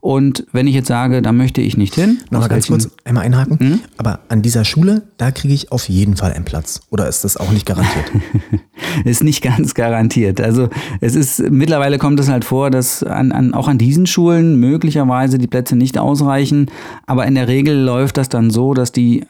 und 0.00 0.46
wenn 0.52 0.66
ich 0.66 0.74
jetzt 0.74 0.88
sage, 0.88 1.20
da 1.20 1.32
möchte 1.32 1.60
ich 1.60 1.76
nicht 1.76 1.94
hin. 1.94 2.18
Nochmal 2.30 2.48
ganz 2.48 2.68
kurz, 2.68 2.88
einmal 3.04 3.24
einhaken. 3.24 3.58
Mhm. 3.60 3.80
Aber 3.98 4.20
an 4.28 4.40
dieser 4.40 4.64
Schule, 4.64 5.02
da 5.18 5.30
kriege 5.30 5.52
ich 5.52 5.72
auf 5.72 5.88
jeden 5.88 6.16
Fall 6.16 6.32
einen 6.32 6.46
Platz. 6.46 6.80
Oder 6.90 7.06
ist 7.06 7.24
das 7.24 7.36
auch 7.36 7.50
nicht 7.50 7.66
garantiert? 7.66 8.10
ist 9.04 9.22
nicht 9.22 9.42
ganz 9.42 9.74
garantiert. 9.74 10.40
Also 10.40 10.70
es 11.00 11.14
ist, 11.14 11.50
mittlerweile 11.50 11.98
kommt 11.98 12.18
es 12.18 12.30
halt 12.30 12.46
vor, 12.46 12.70
dass 12.70 13.02
an, 13.02 13.30
an, 13.32 13.52
auch 13.52 13.68
an 13.68 13.76
diesen 13.76 14.06
Schulen 14.06 14.58
möglicherweise 14.58 15.36
die 15.36 15.46
Plätze 15.46 15.76
nicht 15.76 15.98
ausreichen. 15.98 16.70
Aber 17.06 17.26
in 17.26 17.34
der 17.34 17.48
Regel 17.48 17.76
läuft 17.76 18.16
das 18.16 18.30
dann 18.30 18.50
so, 18.50 18.72
dass 18.72 18.92
die 18.92 19.26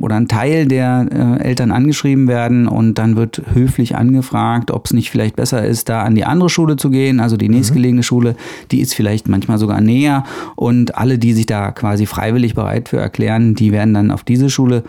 oder 0.00 0.16
ein 0.16 0.28
Teil 0.28 0.66
der 0.66 1.06
äh, 1.10 1.44
Eltern 1.44 1.72
angeschrieben 1.72 2.28
werden 2.28 2.68
und 2.68 2.94
dann 2.94 3.16
wird 3.16 3.42
höflich 3.52 3.96
angefragt, 3.96 4.70
ob 4.70 4.86
es 4.86 4.92
nicht 4.92 5.10
vielleicht 5.10 5.36
besser 5.36 5.64
ist, 5.64 5.88
da 5.88 6.02
an 6.02 6.14
die 6.14 6.24
andere 6.24 6.50
Schule 6.50 6.76
zu 6.76 6.90
gehen, 6.90 7.20
also 7.20 7.36
die 7.36 7.48
mhm. 7.48 7.56
nächstgelegene 7.56 8.00
mhm. 8.00 8.04
Schule, 8.04 8.36
die 8.70 8.80
ist 8.80 8.94
vielleicht 8.94 9.28
manchmal 9.28 9.58
sogar 9.58 9.80
näher 9.90 10.24
und 10.56 10.96
alle, 10.96 11.18
die 11.18 11.32
sich 11.32 11.46
da 11.46 11.72
quasi 11.72 12.06
freiwillig 12.06 12.54
bereit 12.54 12.88
für 12.88 12.98
erklären, 12.98 13.54
die 13.54 13.72
werden 13.72 13.94
dann 13.94 14.10
auf 14.10 14.24
diese 14.24 14.50
Schule 14.50 14.84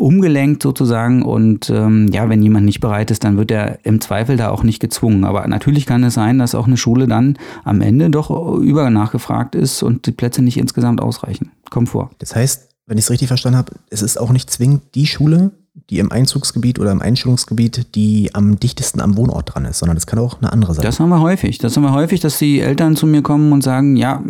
umgelenkt 0.00 0.62
sozusagen 0.62 1.22
und 1.22 1.68
ähm, 1.68 2.08
ja, 2.10 2.28
wenn 2.30 2.42
jemand 2.42 2.64
nicht 2.64 2.80
bereit 2.80 3.10
ist, 3.10 3.22
dann 3.22 3.36
wird 3.36 3.50
er 3.50 3.84
im 3.84 4.00
Zweifel 4.00 4.38
da 4.38 4.48
auch 4.48 4.62
nicht 4.62 4.80
gezwungen. 4.80 5.24
Aber 5.24 5.46
natürlich 5.46 5.84
kann 5.84 6.02
es 6.04 6.14
sein, 6.14 6.38
dass 6.38 6.54
auch 6.54 6.66
eine 6.66 6.78
Schule 6.78 7.06
dann 7.06 7.36
am 7.64 7.82
Ende 7.82 8.08
doch 8.08 8.58
über 8.58 8.88
nachgefragt 8.88 9.54
ist 9.54 9.82
und 9.82 10.06
die 10.06 10.12
Plätze 10.12 10.40
nicht 10.40 10.56
insgesamt 10.56 11.02
ausreichen. 11.02 11.50
Kommt 11.68 11.90
vor. 11.90 12.10
Das 12.18 12.34
heißt, 12.34 12.70
wenn 12.86 12.96
ich 12.96 13.04
es 13.04 13.10
richtig 13.10 13.28
verstanden 13.28 13.58
habe, 13.58 13.72
es 13.90 14.00
ist 14.00 14.18
auch 14.18 14.32
nicht 14.32 14.50
zwingend 14.50 14.82
die 14.94 15.06
Schule, 15.06 15.52
die 15.90 15.98
im 15.98 16.12
Einzugsgebiet 16.12 16.78
oder 16.78 16.92
im 16.92 17.02
Einschulungsgebiet, 17.02 17.94
die 17.94 18.30
am 18.32 18.58
dichtesten 18.58 19.00
am 19.00 19.16
Wohnort 19.16 19.54
dran 19.54 19.64
ist, 19.64 19.80
sondern 19.80 19.96
das 19.96 20.06
kann 20.06 20.18
auch 20.18 20.40
eine 20.40 20.52
andere 20.52 20.74
sein. 20.74 20.84
Das 20.84 21.00
haben 21.00 21.08
wir 21.08 21.20
häufig. 21.20 21.58
Das 21.58 21.76
haben 21.76 21.82
wir 21.82 21.92
häufig, 21.92 22.20
dass 22.20 22.38
die 22.38 22.60
Eltern 22.60 22.96
zu 22.96 23.06
mir 23.06 23.22
kommen 23.22 23.52
und 23.52 23.62
sagen, 23.62 23.96
ja, 23.96 24.22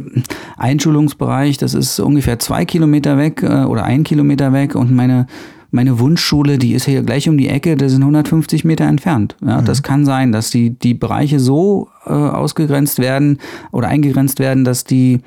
Einschulungsbereich, 0.57 1.59
das 1.59 1.75
ist 1.75 2.01
ungefähr 2.01 2.39
zwei 2.39 2.65
Kilometer 2.65 3.19
weg 3.19 3.43
äh, 3.43 3.65
oder 3.65 3.85
ein 3.85 4.05
Kilometer 4.05 4.53
weg 4.53 4.75
und 4.75 4.93
meine 4.93 5.27
meine 5.73 6.01
Wunschschule, 6.01 6.59
die 6.59 6.73
ist 6.73 6.87
hier 6.87 7.03
gleich 7.03 7.29
um 7.29 7.39
die 7.39 7.49
Ecke, 7.49 7.77
das 7.77 7.93
sind 7.93 8.03
150 8.03 8.65
Meter 8.65 8.87
entfernt. 8.87 9.37
Ja, 9.41 9.61
mhm. 9.61 9.65
Das 9.65 9.85
kann 9.85 10.05
sein, 10.05 10.33
dass 10.33 10.51
die, 10.51 10.71
die 10.71 10.95
Bereiche 10.95 11.39
so 11.39 11.89
äh, 12.07 12.11
ausgegrenzt 12.11 12.99
werden 12.99 13.39
oder 13.71 13.87
eingegrenzt 13.87 14.41
werden, 14.41 14.65
dass 14.65 14.83
die 14.83 15.21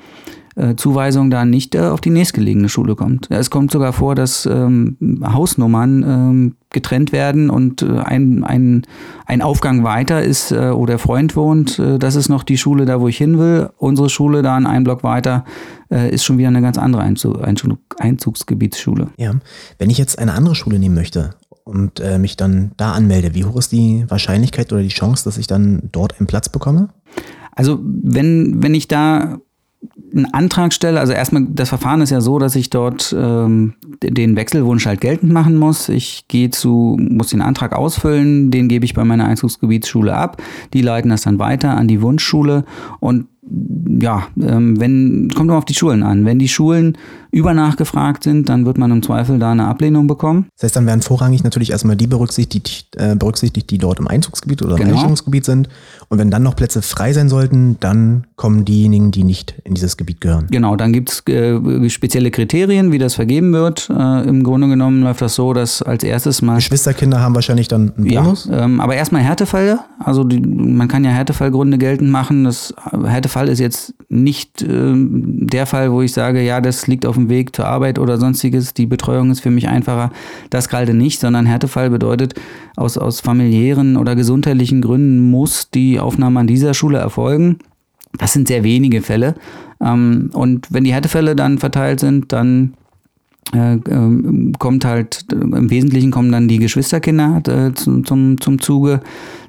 äh, 0.56 0.74
Zuweisung 0.76 1.30
da 1.30 1.44
nicht 1.44 1.74
äh, 1.74 1.80
auf 1.80 2.00
die 2.00 2.10
nächstgelegene 2.10 2.68
Schule 2.68 2.94
kommt. 2.94 3.28
Ja, 3.30 3.38
es 3.38 3.50
kommt 3.50 3.70
sogar 3.70 3.92
vor, 3.92 4.14
dass 4.14 4.46
ähm, 4.46 4.96
Hausnummern 5.24 6.02
ähm, 6.02 6.56
getrennt 6.70 7.12
werden 7.12 7.50
und 7.50 7.82
äh, 7.82 7.98
ein, 7.98 8.44
ein, 8.44 8.82
ein 9.26 9.42
Aufgang 9.42 9.84
weiter 9.84 10.22
ist, 10.22 10.52
äh, 10.52 10.74
wo 10.74 10.86
der 10.86 10.98
Freund 10.98 11.36
wohnt, 11.36 11.78
äh, 11.78 11.98
das 11.98 12.14
ist 12.16 12.28
noch 12.28 12.42
die 12.42 12.58
Schule 12.58 12.84
da, 12.84 13.00
wo 13.00 13.08
ich 13.08 13.16
hin 13.16 13.38
will. 13.38 13.70
Unsere 13.78 14.10
Schule 14.10 14.42
da 14.42 14.56
einen 14.56 14.84
Block 14.84 15.02
weiter 15.02 15.44
äh, 15.90 16.10
ist 16.10 16.24
schon 16.24 16.38
wieder 16.38 16.48
eine 16.48 16.62
ganz 16.62 16.78
andere 16.78 17.02
Einzug, 17.02 17.42
Einzug, 17.42 17.78
Einzugsgebietsschule. 17.98 19.08
Ja, 19.16 19.32
wenn 19.78 19.90
ich 19.90 19.98
jetzt 19.98 20.18
eine 20.18 20.34
andere 20.34 20.54
Schule 20.54 20.78
nehmen 20.78 20.94
möchte 20.94 21.30
und 21.64 22.00
äh, 22.00 22.18
mich 22.18 22.36
dann 22.36 22.72
da 22.76 22.92
anmelde, 22.92 23.34
wie 23.34 23.44
hoch 23.44 23.56
ist 23.56 23.72
die 23.72 24.04
Wahrscheinlichkeit 24.08 24.72
oder 24.72 24.82
die 24.82 24.88
Chance, 24.88 25.24
dass 25.24 25.38
ich 25.38 25.46
dann 25.46 25.88
dort 25.92 26.18
einen 26.18 26.26
Platz 26.26 26.48
bekomme? 26.48 26.90
Also 27.52 27.78
wenn, 27.82 28.62
wenn 28.62 28.74
ich 28.74 28.88
da 28.88 29.38
einen 30.14 30.26
Antrag 30.32 30.72
stelle, 30.72 31.00
also 31.00 31.12
erstmal, 31.12 31.46
das 31.48 31.68
Verfahren 31.68 32.00
ist 32.00 32.10
ja 32.10 32.20
so, 32.20 32.38
dass 32.38 32.56
ich 32.56 32.70
dort 32.70 33.14
ähm, 33.18 33.74
den 34.02 34.36
Wechselwunsch 34.36 34.86
halt 34.86 35.00
geltend 35.00 35.32
machen 35.32 35.56
muss. 35.56 35.88
Ich 35.88 36.28
gehe 36.28 36.50
zu, 36.50 36.96
muss 36.98 37.28
den 37.28 37.42
Antrag 37.42 37.74
ausfüllen, 37.74 38.50
den 38.50 38.68
gebe 38.68 38.84
ich 38.84 38.94
bei 38.94 39.04
meiner 39.04 39.26
Einzugsgebietsschule 39.26 40.14
ab. 40.14 40.42
Die 40.72 40.82
leiten 40.82 41.10
das 41.10 41.22
dann 41.22 41.38
weiter 41.38 41.76
an 41.76 41.88
die 41.88 42.02
Wunschschule 42.02 42.64
und 43.00 43.26
ja, 44.00 44.26
ähm, 44.40 44.78
wenn, 44.80 45.30
kommt 45.34 45.48
immer 45.48 45.58
auf 45.58 45.64
die 45.64 45.74
Schulen 45.74 46.02
an. 46.02 46.24
Wenn 46.24 46.38
die 46.38 46.48
Schulen 46.48 46.96
übernachgefragt 47.30 48.22
sind, 48.22 48.48
dann 48.48 48.64
wird 48.64 48.78
man 48.78 48.90
im 48.92 49.02
Zweifel 49.02 49.38
da 49.38 49.50
eine 49.50 49.66
Ablehnung 49.66 50.06
bekommen. 50.06 50.46
Das 50.54 50.64
heißt, 50.64 50.76
dann 50.76 50.86
werden 50.86 51.02
vorrangig 51.02 51.42
natürlich 51.42 51.70
erstmal 51.70 51.96
die 51.96 52.06
berücksichtigt, 52.06 52.94
äh, 52.96 53.16
berücksichtigt 53.16 53.70
die 53.70 53.78
dort 53.78 53.98
im 53.98 54.06
Einzugsgebiet 54.06 54.62
oder 54.62 54.76
im 54.76 54.82
genau. 54.82 54.92
Einstellungsgebiet 54.92 55.44
sind. 55.44 55.68
Und 56.08 56.18
wenn 56.18 56.30
dann 56.30 56.44
noch 56.44 56.54
Plätze 56.54 56.80
frei 56.80 57.12
sein 57.12 57.28
sollten, 57.28 57.76
dann 57.80 58.26
kommen 58.36 58.64
diejenigen, 58.64 59.10
die 59.10 59.24
nicht 59.24 59.54
in 59.64 59.74
dieses 59.74 59.96
Gebiet 59.96 60.20
gehören. 60.20 60.46
Genau, 60.50 60.76
dann 60.76 60.92
gibt 60.92 61.10
es 61.10 61.26
äh, 61.26 61.90
spezielle 61.90 62.30
Kriterien, 62.30 62.92
wie 62.92 62.98
das 62.98 63.16
vergeben 63.16 63.52
wird. 63.52 63.90
Äh, 63.90 64.28
Im 64.28 64.44
Grunde 64.44 64.68
genommen 64.68 65.02
läuft 65.02 65.20
das 65.20 65.34
so, 65.34 65.52
dass 65.52 65.82
als 65.82 66.04
erstes 66.04 66.40
mal. 66.40 66.56
Geschwisterkinder 66.56 67.20
haben 67.20 67.34
wahrscheinlich 67.34 67.66
dann 67.66 67.92
einen 67.96 68.08
Bonus. 68.08 68.48
Ja, 68.48 68.64
ähm, 68.64 68.80
aber 68.80 68.94
erstmal 68.94 69.22
Härtefälle. 69.22 69.80
Also 69.98 70.22
die, 70.22 70.38
man 70.38 70.86
kann 70.86 71.04
ja 71.04 71.10
Härtefallgründe 71.10 71.78
geltend 71.78 72.10
machen. 72.10 72.44
Das 72.44 72.72
Härtefall 72.92 73.48
ist 73.48 73.58
jetzt 73.58 73.83
nicht 74.08 74.62
äh, 74.62 74.92
der 74.94 75.66
Fall, 75.66 75.92
wo 75.92 76.02
ich 76.02 76.12
sage, 76.12 76.42
ja, 76.42 76.60
das 76.60 76.86
liegt 76.86 77.04
auf 77.06 77.16
dem 77.16 77.28
Weg 77.28 77.54
zur 77.54 77.66
Arbeit 77.66 77.98
oder 77.98 78.18
sonstiges. 78.18 78.74
Die 78.74 78.86
Betreuung 78.86 79.30
ist 79.30 79.40
für 79.40 79.50
mich 79.50 79.68
einfacher. 79.68 80.10
Das 80.50 80.68
gerade 80.68 80.94
nicht, 80.94 81.20
sondern 81.20 81.46
Härtefall 81.46 81.90
bedeutet, 81.90 82.34
aus, 82.76 82.96
aus 82.96 83.20
familiären 83.20 83.96
oder 83.96 84.14
gesundheitlichen 84.16 84.80
Gründen 84.80 85.30
muss 85.30 85.70
die 85.70 86.00
Aufnahme 86.00 86.40
an 86.40 86.46
dieser 86.46 86.74
Schule 86.74 86.98
erfolgen. 86.98 87.58
Das 88.18 88.32
sind 88.32 88.48
sehr 88.48 88.64
wenige 88.64 89.02
Fälle. 89.02 89.34
Ähm, 89.80 90.30
und 90.32 90.66
wenn 90.70 90.84
die 90.84 90.92
Härtefälle 90.92 91.36
dann 91.36 91.58
verteilt 91.58 92.00
sind, 92.00 92.32
dann 92.32 92.74
äh, 93.52 93.74
ähm, 93.74 94.52
kommt 94.58 94.84
halt, 94.84 95.26
im 95.32 95.70
Wesentlichen 95.70 96.10
kommen 96.10 96.32
dann 96.32 96.48
die 96.48 96.58
Geschwisterkinder 96.58 97.42
äh, 97.46 97.74
zum, 97.74 98.04
zum, 98.04 98.40
zum 98.40 98.60
Zuge, 98.60 99.00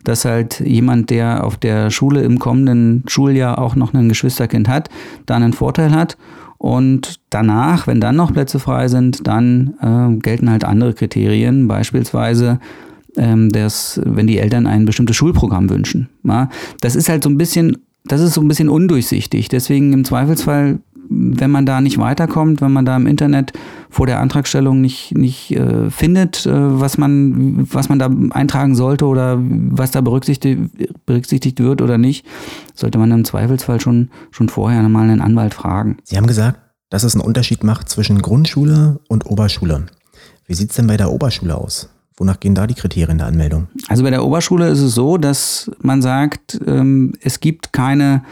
dass 0.03 0.25
halt 0.25 0.59
jemand, 0.59 1.09
der 1.09 1.43
auf 1.43 1.57
der 1.57 1.89
Schule 1.91 2.21
im 2.21 2.39
kommenden 2.39 3.03
Schuljahr 3.07 3.59
auch 3.59 3.75
noch 3.75 3.93
ein 3.93 4.09
Geschwisterkind 4.09 4.67
hat, 4.67 4.89
da 5.25 5.35
einen 5.35 5.53
Vorteil 5.53 5.91
hat. 5.91 6.17
Und 6.57 7.19
danach, 7.29 7.85
wenn 7.87 7.99
dann 7.99 8.15
noch 8.15 8.33
Plätze 8.33 8.59
frei 8.59 8.87
sind, 8.87 9.27
dann 9.27 9.75
äh, 9.81 10.19
gelten 10.19 10.49
halt 10.49 10.63
andere 10.63 10.93
Kriterien, 10.93 11.67
beispielsweise 11.67 12.59
ähm, 13.17 13.51
dass, 13.51 13.99
wenn 14.03 14.27
die 14.27 14.39
Eltern 14.39 14.67
ein 14.67 14.85
bestimmtes 14.85 15.15
Schulprogramm 15.15 15.69
wünschen. 15.69 16.09
Ja? 16.23 16.49
Das 16.81 16.95
ist 16.95 17.09
halt 17.09 17.23
so 17.23 17.29
ein 17.29 17.37
bisschen, 17.37 17.77
das 18.05 18.21
ist 18.21 18.33
so 18.33 18.41
ein 18.41 18.47
bisschen 18.47 18.69
undurchsichtig. 18.69 19.49
Deswegen 19.49 19.93
im 19.93 20.05
Zweifelsfall 20.05 20.79
wenn 21.09 21.51
man 21.51 21.65
da 21.65 21.81
nicht 21.81 21.97
weiterkommt, 21.97 22.61
wenn 22.61 22.71
man 22.71 22.85
da 22.85 22.95
im 22.95 23.07
Internet 23.07 23.53
vor 23.89 24.05
der 24.05 24.19
Antragstellung 24.19 24.81
nicht, 24.81 25.15
nicht 25.17 25.51
äh, 25.51 25.89
findet, 25.89 26.45
äh, 26.45 26.51
was, 26.53 26.97
man, 26.97 27.67
was 27.71 27.89
man 27.89 27.99
da 27.99 28.09
eintragen 28.31 28.75
sollte 28.75 29.05
oder 29.05 29.37
was 29.39 29.91
da 29.91 30.01
berücksichtigt, 30.01 30.59
berücksichtigt 31.05 31.59
wird 31.59 31.81
oder 31.81 31.97
nicht, 31.97 32.25
sollte 32.73 32.97
man 32.97 33.11
im 33.11 33.25
Zweifelsfall 33.25 33.79
schon, 33.79 34.09
schon 34.31 34.49
vorher 34.49 34.81
mal 34.89 35.03
einen 35.03 35.21
Anwalt 35.21 35.53
fragen. 35.53 35.97
Sie 36.03 36.17
haben 36.17 36.27
gesagt, 36.27 36.59
dass 36.89 37.03
es 37.03 37.15
einen 37.15 37.23
Unterschied 37.23 37.63
macht 37.63 37.89
zwischen 37.89 38.21
Grundschule 38.21 38.99
und 39.07 39.25
Oberschule. 39.25 39.85
Wie 40.45 40.53
sieht 40.53 40.69
es 40.69 40.75
denn 40.75 40.87
bei 40.87 40.97
der 40.97 41.11
Oberschule 41.11 41.55
aus? 41.55 41.89
Wonach 42.17 42.39
gehen 42.39 42.55
da 42.55 42.65
die 42.65 42.75
Kriterien 42.75 43.17
der 43.17 43.27
Anmeldung? 43.27 43.67
Also 43.89 44.03
bei 44.03 44.09
der 44.09 44.23
Oberschule 44.23 44.69
ist 44.69 44.79
es 44.79 44.95
so, 44.95 45.17
dass 45.17 45.69
man 45.81 46.01
sagt, 46.01 46.59
ähm, 46.65 47.13
es 47.19 47.41
gibt 47.41 47.73
keine 47.73 48.23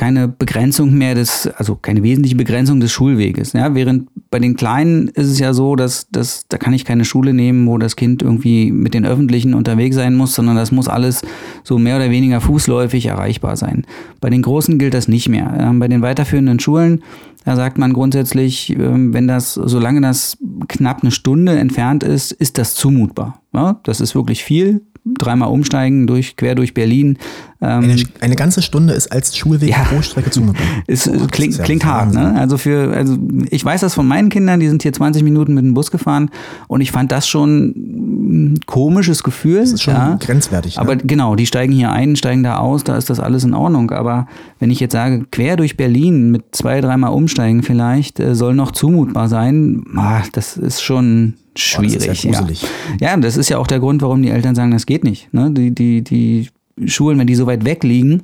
keine 0.00 0.28
Begrenzung 0.28 0.94
mehr 0.94 1.14
des, 1.14 1.46
also 1.46 1.76
keine 1.76 2.02
wesentliche 2.02 2.34
Begrenzung 2.34 2.80
des 2.80 2.90
Schulweges. 2.90 3.52
Ja, 3.52 3.74
während 3.74 4.08
bei 4.30 4.38
den 4.38 4.56
Kleinen 4.56 5.08
ist 5.08 5.26
es 5.26 5.38
ja 5.38 5.52
so, 5.52 5.76
dass, 5.76 6.08
dass 6.08 6.46
da 6.48 6.56
kann 6.56 6.72
ich 6.72 6.86
keine 6.86 7.04
Schule 7.04 7.34
nehmen, 7.34 7.66
wo 7.66 7.76
das 7.76 7.96
Kind 7.96 8.22
irgendwie 8.22 8.72
mit 8.72 8.94
den 8.94 9.04
Öffentlichen 9.04 9.52
unterwegs 9.52 9.96
sein 9.96 10.14
muss, 10.14 10.34
sondern 10.34 10.56
das 10.56 10.72
muss 10.72 10.88
alles 10.88 11.20
so 11.64 11.78
mehr 11.78 11.96
oder 11.96 12.08
weniger 12.08 12.40
fußläufig 12.40 13.04
erreichbar 13.04 13.58
sein. 13.58 13.84
Bei 14.22 14.30
den 14.30 14.40
Großen 14.40 14.78
gilt 14.78 14.94
das 14.94 15.06
nicht 15.06 15.28
mehr. 15.28 15.70
Bei 15.78 15.86
den 15.86 16.00
weiterführenden 16.00 16.60
Schulen, 16.60 17.02
da 17.44 17.54
sagt 17.54 17.76
man 17.76 17.92
grundsätzlich, 17.92 18.70
ähm, 18.70 19.12
wenn 19.12 19.28
das, 19.28 19.52
solange 19.52 20.00
das 20.00 20.38
knapp 20.68 21.02
eine 21.02 21.10
Stunde 21.10 21.58
entfernt 21.58 22.04
ist, 22.04 22.32
ist 22.32 22.56
das 22.56 22.74
zumutbar. 22.74 23.42
Ja, 23.52 23.80
das 23.82 24.00
ist 24.00 24.14
wirklich 24.14 24.44
viel 24.44 24.80
dreimal 25.04 25.50
umsteigen 25.50 26.06
durch 26.06 26.36
quer 26.36 26.54
durch 26.54 26.74
Berlin. 26.74 27.18
Ähm, 27.62 27.84
eine, 27.84 28.02
eine, 28.20 28.36
ganze 28.36 28.62
Stunde 28.62 28.94
ist 28.94 29.12
als 29.12 29.36
Schulweg 29.36 29.70
ja, 29.70 29.84
pro 29.84 30.00
Strecke 30.00 30.30
zumutbar. 30.30 30.64
Es 30.86 31.08
oh, 31.08 31.26
klingt, 31.30 31.58
ja 31.58 31.64
klingt 31.64 31.84
hart, 31.84 32.14
ne? 32.14 32.34
Also 32.38 32.56
für, 32.56 32.94
also 32.94 33.18
ich 33.50 33.62
weiß 33.62 33.82
das 33.82 33.94
von 33.94 34.06
meinen 34.06 34.30
Kindern, 34.30 34.60
die 34.60 34.68
sind 34.68 34.82
hier 34.82 34.92
20 34.92 35.22
Minuten 35.22 35.54
mit 35.54 35.64
dem 35.64 35.74
Bus 35.74 35.90
gefahren 35.90 36.30
und 36.68 36.80
ich 36.80 36.90
fand 36.90 37.12
das 37.12 37.28
schon 37.28 37.74
ein 37.76 38.60
komisches 38.66 39.22
Gefühl. 39.22 39.60
Das 39.60 39.72
ist 39.72 39.82
schon 39.82 39.94
ja. 39.94 40.16
grenzwertig. 40.18 40.76
Ne? 40.76 40.82
Aber 40.82 40.96
genau, 40.96 41.34
die 41.34 41.46
steigen 41.46 41.72
hier 41.72 41.92
ein, 41.92 42.16
steigen 42.16 42.42
da 42.42 42.56
aus, 42.56 42.84
da 42.84 42.96
ist 42.96 43.10
das 43.10 43.20
alles 43.20 43.44
in 43.44 43.52
Ordnung. 43.52 43.90
Aber 43.90 44.26
wenn 44.58 44.70
ich 44.70 44.80
jetzt 44.80 44.92
sage, 44.92 45.26
quer 45.30 45.56
durch 45.56 45.76
Berlin 45.76 46.30
mit 46.30 46.44
zwei, 46.52 46.80
dreimal 46.80 47.12
umsteigen 47.12 47.62
vielleicht, 47.62 48.20
äh, 48.20 48.34
soll 48.34 48.54
noch 48.54 48.72
zumutbar 48.72 49.28
sein, 49.28 49.84
ah, 49.96 50.22
das 50.32 50.56
ist 50.56 50.82
schon 50.82 51.34
schwierig. 51.60 52.02
Oh, 52.02 52.06
das 52.06 52.24
ist 52.24 52.62
ja, 53.00 53.08
ja, 53.08 53.16
das 53.16 53.36
ist 53.36 53.48
ja 53.48 53.58
auch 53.58 53.66
der 53.66 53.80
Grund, 53.80 54.02
warum 54.02 54.22
die 54.22 54.30
Eltern 54.30 54.54
sagen, 54.54 54.70
das 54.70 54.86
geht 54.86 55.04
nicht. 55.04 55.32
Ne? 55.32 55.50
Die, 55.50 55.74
die, 55.74 56.02
die 56.02 56.48
Schulen, 56.86 57.18
wenn 57.18 57.26
die 57.26 57.34
so 57.34 57.46
weit 57.46 57.64
weg 57.64 57.84
liegen, 57.84 58.22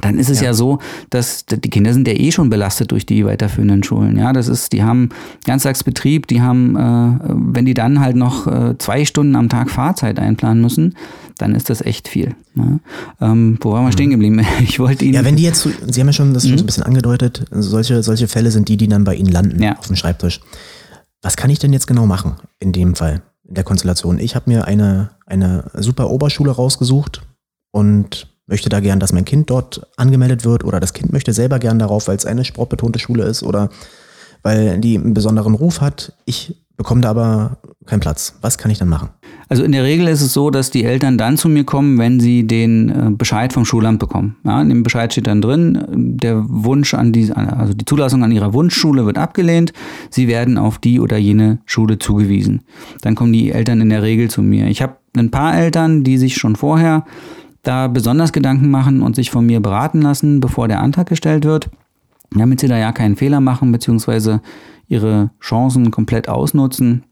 dann 0.00 0.18
ist 0.18 0.30
es 0.30 0.40
ja. 0.40 0.46
ja. 0.46 0.54
so, 0.54 0.78
dass 1.10 1.44
die 1.46 1.68
Kinder 1.68 1.92
sind 1.92 2.08
ja 2.08 2.14
eh 2.14 2.32
schon 2.32 2.48
belastet 2.48 2.92
durch 2.92 3.04
die 3.04 3.26
weiterführenden 3.26 3.82
Schulen. 3.82 4.16
Ja, 4.16 4.32
das 4.32 4.48
ist, 4.48 4.72
die 4.72 4.82
haben 4.82 5.10
Ganztagsbetrieb, 5.44 6.26
die 6.26 6.40
haben, 6.40 6.76
äh, 6.76 7.18
wenn 7.28 7.66
die 7.66 7.74
dann 7.74 8.00
halt 8.00 8.16
noch 8.16 8.46
äh, 8.46 8.76
zwei 8.78 9.04
Stunden 9.04 9.36
am 9.36 9.48
Tag 9.48 9.70
Fahrzeit 9.70 10.18
einplanen 10.18 10.62
müssen, 10.62 10.94
dann 11.36 11.54
ist 11.54 11.68
das 11.68 11.82
echt 11.82 12.08
viel. 12.08 12.34
Ja? 12.54 12.78
Ähm, 13.20 13.58
wo 13.60 13.72
waren 13.72 13.82
wir 13.82 13.88
mhm. 13.88 13.92
stehen 13.92 14.10
geblieben? 14.10 14.40
Ich 14.60 14.78
wollte 14.78 15.04
Ihnen. 15.04 15.14
Ja, 15.14 15.24
wenn 15.24 15.36
die 15.36 15.42
jetzt, 15.42 15.62
Sie 15.62 16.00
haben 16.00 16.08
ja 16.08 16.12
schon 16.12 16.32
das 16.32 16.44
schon 16.44 16.56
so 16.56 16.62
ein 16.62 16.64
mhm. 16.64 16.66
bisschen 16.66 16.84
angedeutet, 16.84 17.44
solche, 17.50 18.02
solche 18.02 18.28
Fälle 18.28 18.50
sind 18.50 18.68
die, 18.68 18.76
die 18.76 18.88
dann 18.88 19.04
bei 19.04 19.14
Ihnen 19.14 19.30
landen 19.30 19.62
ja. 19.62 19.76
auf 19.76 19.88
dem 19.88 19.96
Schreibtisch. 19.96 20.40
Was 21.22 21.36
kann 21.36 21.50
ich 21.50 21.60
denn 21.60 21.72
jetzt 21.72 21.86
genau 21.86 22.04
machen 22.04 22.36
in 22.58 22.72
dem 22.72 22.96
Fall, 22.96 23.22
in 23.48 23.54
der 23.54 23.64
Konstellation? 23.64 24.18
Ich 24.18 24.34
habe 24.34 24.50
mir 24.50 24.66
eine, 24.66 25.10
eine 25.26 25.70
super 25.74 26.10
Oberschule 26.10 26.50
rausgesucht 26.50 27.22
und 27.70 28.26
möchte 28.46 28.68
da 28.68 28.80
gern, 28.80 28.98
dass 28.98 29.12
mein 29.12 29.24
Kind 29.24 29.48
dort 29.48 29.86
angemeldet 29.96 30.44
wird 30.44 30.64
oder 30.64 30.80
das 30.80 30.92
Kind 30.92 31.12
möchte 31.12 31.32
selber 31.32 31.60
gern 31.60 31.78
darauf, 31.78 32.08
weil 32.08 32.16
es 32.16 32.26
eine 32.26 32.44
sportbetonte 32.44 32.98
Schule 32.98 33.24
ist 33.24 33.44
oder 33.44 33.70
weil 34.42 34.80
die 34.80 34.98
einen 34.98 35.14
besonderen 35.14 35.54
Ruf 35.54 35.80
hat. 35.80 36.12
Ich 36.24 36.61
bekomme 36.76 37.00
da 37.00 37.10
aber 37.10 37.58
keinen 37.86 38.00
Platz. 38.00 38.36
Was 38.40 38.58
kann 38.58 38.70
ich 38.70 38.78
dann 38.78 38.88
machen? 38.88 39.10
Also 39.48 39.64
in 39.64 39.72
der 39.72 39.84
Regel 39.84 40.08
ist 40.08 40.22
es 40.22 40.32
so, 40.32 40.50
dass 40.50 40.70
die 40.70 40.84
Eltern 40.84 41.18
dann 41.18 41.36
zu 41.36 41.48
mir 41.48 41.64
kommen, 41.64 41.98
wenn 41.98 42.20
sie 42.20 42.46
den 42.46 42.88
äh, 42.88 43.10
Bescheid 43.10 43.52
vom 43.52 43.64
Schulamt 43.64 43.98
bekommen. 43.98 44.36
Ja, 44.44 44.62
in 44.62 44.68
dem 44.68 44.82
Bescheid 44.82 45.12
steht 45.12 45.26
dann 45.26 45.42
drin, 45.42 45.84
der 45.92 46.42
Wunsch 46.48 46.94
an 46.94 47.12
die, 47.12 47.30
also 47.32 47.74
die 47.74 47.84
Zulassung 47.84 48.24
an 48.24 48.32
ihrer 48.32 48.54
Wunschschule 48.54 49.04
wird 49.04 49.18
abgelehnt. 49.18 49.72
Sie 50.10 50.28
werden 50.28 50.58
auf 50.58 50.78
die 50.78 51.00
oder 51.00 51.18
jene 51.18 51.58
Schule 51.66 51.98
zugewiesen. 51.98 52.62
Dann 53.02 53.14
kommen 53.14 53.32
die 53.32 53.50
Eltern 53.50 53.80
in 53.80 53.90
der 53.90 54.02
Regel 54.02 54.30
zu 54.30 54.42
mir. 54.42 54.68
Ich 54.68 54.80
habe 54.80 54.96
ein 55.16 55.30
paar 55.30 55.56
Eltern, 55.56 56.04
die 56.04 56.18
sich 56.18 56.36
schon 56.36 56.56
vorher 56.56 57.04
da 57.62 57.88
besonders 57.88 58.32
Gedanken 58.32 58.70
machen 58.70 59.02
und 59.02 59.14
sich 59.14 59.30
von 59.30 59.46
mir 59.46 59.60
beraten 59.60 60.02
lassen, 60.02 60.40
bevor 60.40 60.68
der 60.68 60.80
Antrag 60.80 61.08
gestellt 61.08 61.44
wird, 61.44 61.70
damit 62.36 62.60
sie 62.60 62.68
da 62.68 62.78
ja 62.78 62.92
keinen 62.92 63.16
Fehler 63.16 63.40
machen, 63.40 63.72
beziehungsweise 63.72 64.40
ihre 64.88 65.30
Chancen 65.40 65.90
komplett 65.90 66.28
ausnutzen 66.28 67.04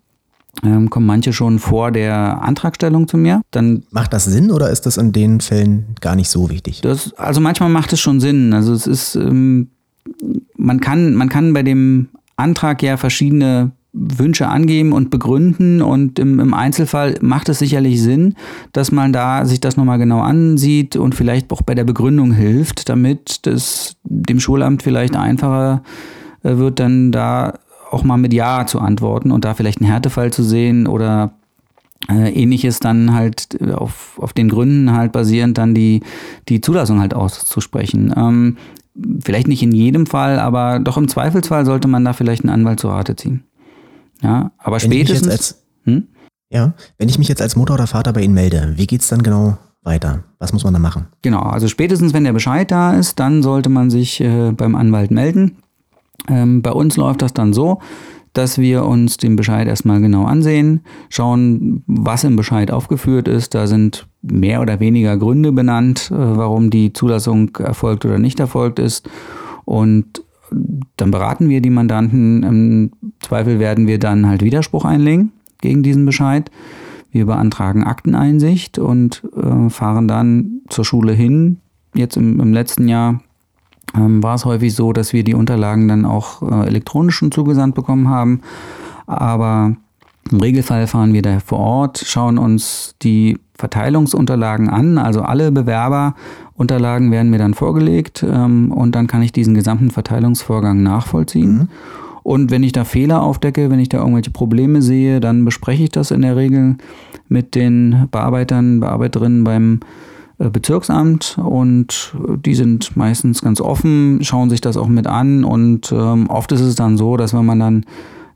ähm, 0.64 0.90
kommen 0.90 1.06
manche 1.06 1.32
schon 1.32 1.58
vor 1.58 1.90
der 1.90 2.42
Antragstellung 2.42 3.08
zu 3.08 3.16
mir. 3.16 3.42
Dann 3.50 3.84
macht 3.90 4.12
das 4.12 4.24
Sinn 4.24 4.50
oder 4.50 4.70
ist 4.70 4.86
das 4.86 4.96
in 4.96 5.12
den 5.12 5.40
Fällen 5.40 5.94
gar 6.00 6.16
nicht 6.16 6.28
so 6.28 6.50
wichtig? 6.50 6.80
Das, 6.82 7.12
also 7.14 7.40
manchmal 7.40 7.70
macht 7.70 7.92
es 7.92 8.00
schon 8.00 8.20
Sinn. 8.20 8.52
Also 8.52 8.72
es 8.72 8.86
ist, 8.86 9.14
ähm, 9.14 9.70
man 10.56 10.80
kann, 10.80 11.14
man 11.14 11.28
kann 11.28 11.52
bei 11.52 11.62
dem 11.62 12.08
Antrag 12.36 12.82
ja 12.82 12.96
verschiedene 12.96 13.72
Wünsche 13.92 14.46
angeben 14.46 14.92
und 14.92 15.10
begründen 15.10 15.82
und 15.82 16.18
im, 16.18 16.38
im, 16.38 16.54
Einzelfall 16.54 17.16
macht 17.20 17.48
es 17.48 17.58
sicherlich 17.58 18.00
Sinn, 18.00 18.34
dass 18.72 18.92
man 18.92 19.12
da 19.12 19.44
sich 19.44 19.60
das 19.60 19.76
nochmal 19.76 19.98
genau 19.98 20.20
ansieht 20.20 20.94
und 20.94 21.14
vielleicht 21.14 21.52
auch 21.52 21.62
bei 21.62 21.74
der 21.74 21.84
Begründung 21.84 22.32
hilft, 22.32 22.88
damit 22.88 23.46
es 23.46 23.96
dem 24.04 24.38
Schulamt 24.38 24.82
vielleicht 24.82 25.16
einfacher 25.16 25.82
äh, 26.44 26.56
wird, 26.56 26.78
dann 26.78 27.10
da 27.10 27.58
auch 27.90 28.04
mal 28.04 28.16
mit 28.16 28.32
Ja 28.32 28.64
zu 28.66 28.78
antworten 28.78 29.32
und 29.32 29.44
da 29.44 29.54
vielleicht 29.54 29.80
einen 29.80 29.90
Härtefall 29.90 30.32
zu 30.32 30.44
sehen 30.44 30.86
oder 30.86 31.32
äh, 32.08 32.32
ähnliches 32.32 32.78
dann 32.78 33.12
halt 33.12 33.60
äh, 33.60 33.72
auf, 33.72 34.18
auf 34.20 34.32
den 34.32 34.48
Gründen 34.48 34.92
halt 34.92 35.10
basierend 35.10 35.58
dann 35.58 35.74
die, 35.74 36.02
die 36.48 36.60
Zulassung 36.60 37.00
halt 37.00 37.12
auszusprechen. 37.14 38.14
Ähm, 38.16 38.56
vielleicht 39.22 39.48
nicht 39.48 39.62
in 39.62 39.72
jedem 39.72 40.06
Fall, 40.06 40.38
aber 40.38 40.78
doch 40.78 40.96
im 40.96 41.08
Zweifelsfall 41.08 41.66
sollte 41.66 41.88
man 41.88 42.04
da 42.04 42.12
vielleicht 42.12 42.44
einen 42.44 42.54
Anwalt 42.54 42.80
zur 42.80 42.92
Rate 42.92 43.16
ziehen. 43.16 43.44
Ja, 44.22 44.52
aber 44.58 44.76
wenn 44.76 44.90
spätestens. 44.90 45.30
Als, 45.30 45.62
hm? 45.84 46.08
Ja, 46.52 46.74
wenn 46.98 47.08
ich 47.08 47.18
mich 47.18 47.28
jetzt 47.28 47.40
als 47.42 47.56
Mutter 47.56 47.74
oder 47.74 47.86
Vater 47.86 48.12
bei 48.12 48.22
Ihnen 48.22 48.34
melde, 48.34 48.72
wie 48.76 48.86
geht 48.86 49.02
es 49.02 49.08
dann 49.08 49.22
genau 49.22 49.56
weiter? 49.82 50.24
Was 50.38 50.52
muss 50.52 50.64
man 50.64 50.72
da 50.72 50.80
machen? 50.80 51.06
Genau, 51.22 51.40
also 51.40 51.68
spätestens 51.68 52.12
wenn 52.12 52.24
der 52.24 52.32
Bescheid 52.32 52.70
da 52.70 52.94
ist, 52.94 53.20
dann 53.20 53.42
sollte 53.42 53.68
man 53.68 53.90
sich 53.90 54.20
äh, 54.20 54.52
beim 54.52 54.74
Anwalt 54.74 55.10
melden. 55.10 55.58
Ähm, 56.28 56.60
bei 56.62 56.72
uns 56.72 56.96
läuft 56.96 57.22
das 57.22 57.32
dann 57.32 57.52
so, 57.52 57.80
dass 58.32 58.58
wir 58.58 58.84
uns 58.84 59.16
den 59.16 59.36
Bescheid 59.36 59.66
erstmal 59.66 60.00
genau 60.00 60.24
ansehen, 60.24 60.82
schauen, 61.08 61.82
was 61.86 62.24
im 62.24 62.36
Bescheid 62.36 62.70
aufgeführt 62.70 63.26
ist. 63.26 63.54
Da 63.54 63.66
sind 63.66 64.06
mehr 64.22 64.60
oder 64.60 64.80
weniger 64.80 65.16
Gründe 65.16 65.52
benannt, 65.52 66.10
äh, 66.10 66.16
warum 66.16 66.70
die 66.70 66.92
Zulassung 66.92 67.56
erfolgt 67.56 68.04
oder 68.04 68.18
nicht 68.18 68.38
erfolgt 68.38 68.78
ist. 68.78 69.08
Und 69.64 70.22
dann 70.96 71.10
beraten 71.10 71.48
wir 71.48 71.60
die 71.60 71.70
Mandanten. 71.70 72.42
Im 72.42 72.90
Zweifel 73.20 73.58
werden 73.58 73.86
wir 73.86 73.98
dann 73.98 74.26
halt 74.26 74.42
Widerspruch 74.42 74.84
einlegen 74.84 75.32
gegen 75.60 75.82
diesen 75.82 76.06
Bescheid. 76.06 76.50
Wir 77.10 77.26
beantragen 77.26 77.84
Akteneinsicht 77.84 78.78
und 78.78 79.22
äh, 79.36 79.68
fahren 79.68 80.06
dann 80.06 80.60
zur 80.68 80.84
Schule 80.84 81.12
hin. 81.12 81.58
Jetzt 81.94 82.16
im, 82.16 82.38
im 82.40 82.52
letzten 82.52 82.86
Jahr 82.86 83.20
ähm, 83.94 84.22
war 84.22 84.36
es 84.36 84.44
häufig 84.44 84.74
so, 84.74 84.92
dass 84.92 85.12
wir 85.12 85.24
die 85.24 85.34
Unterlagen 85.34 85.88
dann 85.88 86.04
auch 86.04 86.42
äh, 86.42 86.66
elektronisch 86.68 87.16
schon 87.16 87.32
zugesandt 87.32 87.74
bekommen 87.74 88.08
haben. 88.08 88.42
Aber 89.06 89.76
im 90.32 90.40
Regelfall 90.40 90.86
fahren 90.86 91.12
wir 91.12 91.22
da 91.22 91.40
vor 91.40 91.58
Ort, 91.58 92.02
schauen 92.06 92.38
uns 92.38 92.94
die 93.02 93.38
Verteilungsunterlagen 93.56 94.68
an, 94.68 94.98
also 94.98 95.22
alle 95.22 95.52
Bewerberunterlagen 95.52 97.10
werden 97.10 97.30
mir 97.30 97.38
dann 97.38 97.54
vorgelegt 97.54 98.24
ähm, 98.26 98.72
und 98.72 98.94
dann 98.94 99.06
kann 99.06 99.22
ich 99.22 99.32
diesen 99.32 99.54
gesamten 99.54 99.90
Verteilungsvorgang 99.90 100.82
nachvollziehen. 100.82 101.52
Mhm. 101.52 101.68
Und 102.22 102.50
wenn 102.50 102.62
ich 102.62 102.72
da 102.72 102.84
Fehler 102.84 103.22
aufdecke, 103.22 103.70
wenn 103.70 103.80
ich 103.80 103.88
da 103.88 103.98
irgendwelche 103.98 104.30
Probleme 104.30 104.82
sehe, 104.82 105.20
dann 105.20 105.44
bespreche 105.44 105.84
ich 105.84 105.90
das 105.90 106.10
in 106.10 106.22
der 106.22 106.36
Regel 106.36 106.76
mit 107.28 107.54
den 107.54 108.08
Bearbeitern, 108.10 108.80
Bearbeiterinnen 108.80 109.44
beim 109.44 109.80
äh, 110.38 110.48
Bezirksamt 110.48 111.38
und 111.42 112.14
die 112.44 112.54
sind 112.54 112.96
meistens 112.96 113.42
ganz 113.42 113.60
offen, 113.60 114.20
schauen 114.22 114.50
sich 114.50 114.60
das 114.60 114.76
auch 114.76 114.88
mit 114.88 115.06
an 115.06 115.44
und 115.44 115.92
ähm, 115.92 116.28
oft 116.28 116.52
ist 116.52 116.60
es 116.60 116.74
dann 116.74 116.96
so, 116.96 117.16
dass 117.16 117.34
wenn 117.34 117.46
man 117.46 117.60
dann 117.60 117.84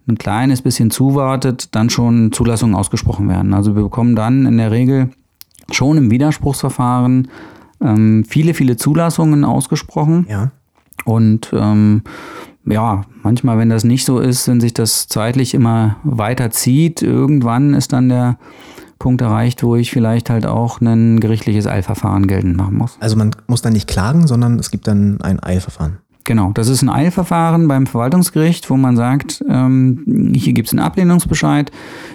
ein 0.07 0.19
kleines 0.19 0.63
bisschen 0.63 0.91
zuwartet, 0.91 1.75
dann 1.75 1.91
schon 1.91 2.33
Zulassungen 2.33 2.75
ausgesprochen 2.75 3.29
werden. 3.29 3.55
Also 3.55 3.75
wir 3.75 3.83
bekommen 3.83 4.17
dann 4.17 4.47
in 4.47 4.59
der 4.59 4.71
Regel 4.71 5.11
schon 5.71 5.97
im 5.97 6.11
Widerspruchsverfahren 6.11 7.29
ähm, 7.81 8.25
viele, 8.25 8.55
viele 8.55 8.77
Zulassungen 8.77 9.45
ausgesprochen. 9.45 10.27
Ja. 10.29 10.51
Und 11.05 11.53
ähm, 11.57 12.03
ja, 12.67 13.05
manchmal, 13.23 13.59
wenn 13.59 13.71
das 13.71 13.85
nicht 13.85 14.05
so 14.05 14.19
ist, 14.21 14.49
wenn 14.49 14.61
sich 14.61 14.75
das 14.75 15.09
zeitlich 15.09 15.55
immer 15.55 15.97
weiter 16.03 16.51
zieht, 16.51 17.03
irgendwann 17.03 17.75
ist 17.75 17.93
dann 17.93 18.09
der 18.09 18.39
Punkt 18.99 19.21
erreicht, 19.21 19.63
wo 19.63 19.77
ich 19.77 19.91
vielleicht 19.91 20.31
halt 20.31 20.47
auch 20.47 20.81
ein 20.81 21.21
gerichtliches 21.21 21.67
Eilverfahren 21.67 22.27
geltend 22.27 22.57
machen 22.57 22.79
muss. 22.79 22.97
Also 23.01 23.17
man 23.17 23.35
muss 23.47 23.61
dann 23.61 23.75
nicht 23.75 23.89
klagen, 23.89 24.27
sondern 24.27 24.59
es 24.59 24.71
gibt 24.71 24.87
dann 24.87 25.21
ein 25.21 25.43
Eilverfahren. 25.43 25.99
Genau, 26.27 26.53
das 26.55 26.69
ist 26.69 26.81
ein 26.81 26.89
Eilverfahren 26.89 27.69
beim 27.69 27.87
Verwaltungsgericht, 27.87 28.71
wo 28.71 28.79
man 28.79 28.97
sagt, 28.97 29.45
ähm, 29.47 30.33
hier 30.35 30.55
gibt 30.55 30.69
es 30.69 30.73
einen 30.73 30.81
Ablehnungsbescheid. 30.81 31.71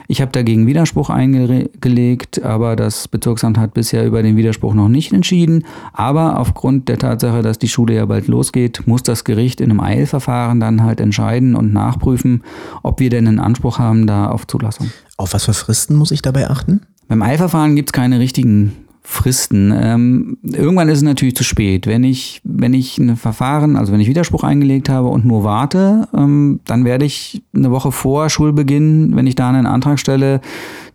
Ich 0.08 0.20
habe 0.20 0.32
dagegen 0.32 0.66
Widerspruch 0.66 1.12
eingelegt, 1.12 2.44
aber 2.44 2.75
das 2.75 3.08
Bezirksamt 3.08 3.60
hat 3.60 3.75
bisher 3.75 4.08
über 4.08 4.24
den 4.24 4.36
Widerspruch 4.36 4.74
noch 4.74 4.89
nicht 4.89 5.13
entschieden. 5.13 5.63
Aber 5.94 6.39
aufgrund 6.39 6.89
der 6.89 6.98
Tatsache, 6.98 7.44
dass 7.44 7.60
die 7.60 7.68
Schule 7.68 7.94
ja 7.94 8.06
bald 8.08 8.28
losgeht, 8.28 8.88
muss 8.88 9.04
das 9.04 9.24
Gericht 9.25 9.62
in 9.62 9.70
einem 9.70 9.80
Eilverfahren 9.80 10.60
dann 10.60 10.82
halt 10.82 11.01
entscheiden 11.01 11.56
und 11.56 11.72
nachprüfen, 11.72 12.44
ob 12.82 13.00
wir 13.00 13.12
denn 13.12 13.28
einen 13.28 13.39
Anspruch 13.39 13.78
haben 13.78 14.08
da 14.08 14.30
auf 14.30 14.48
Zulassung. 14.48 14.89
Auf 15.18 15.36
was 15.36 15.46
für 15.46 15.54
Fristen 15.54 15.96
muss 15.96 16.10
ich 16.10 16.24
dabei 16.24 16.50
achten? 16.50 16.82
Beim 17.08 17.22
Eilverfahren 17.22 17.75
gibt 17.75 17.89
es 17.89 17.94
keine 17.94 18.20
richtigen 18.20 18.74
Fristen. 19.10 19.74
Ähm, 19.75 20.38
irgendwann 20.44 20.88
ist 20.88 21.00
es 21.00 21.04
natürlich 21.04 21.36
zu 21.36 21.44
spät. 21.44 21.88
Wenn 21.88 22.04
ich, 22.04 22.42
wenn 22.44 22.75
ich 22.75 23.00
ein 23.00 23.18
Verfahren, 23.18 23.75
also 23.75 23.92
wenn 23.92 24.00
ich 24.00 24.08
Widerspruch 24.08 24.44
eingelegt 24.44 24.88
habe 24.88 25.08
und 25.08 25.25
nur 25.25 25.44
warte, 25.44 26.08
ähm, 26.16 26.60
dann 26.66 26.86
werde 26.86 27.06
ich 27.06 27.42
eine 27.54 27.72
Woche 27.72 27.92
vor 27.92 28.30
Schulbeginn, 28.30 29.16
wenn 29.16 29.25
ich 29.25 29.34
da 29.34 29.50
einen 29.50 29.66
Antrag 29.66 30.00
stelle, 30.00 30.42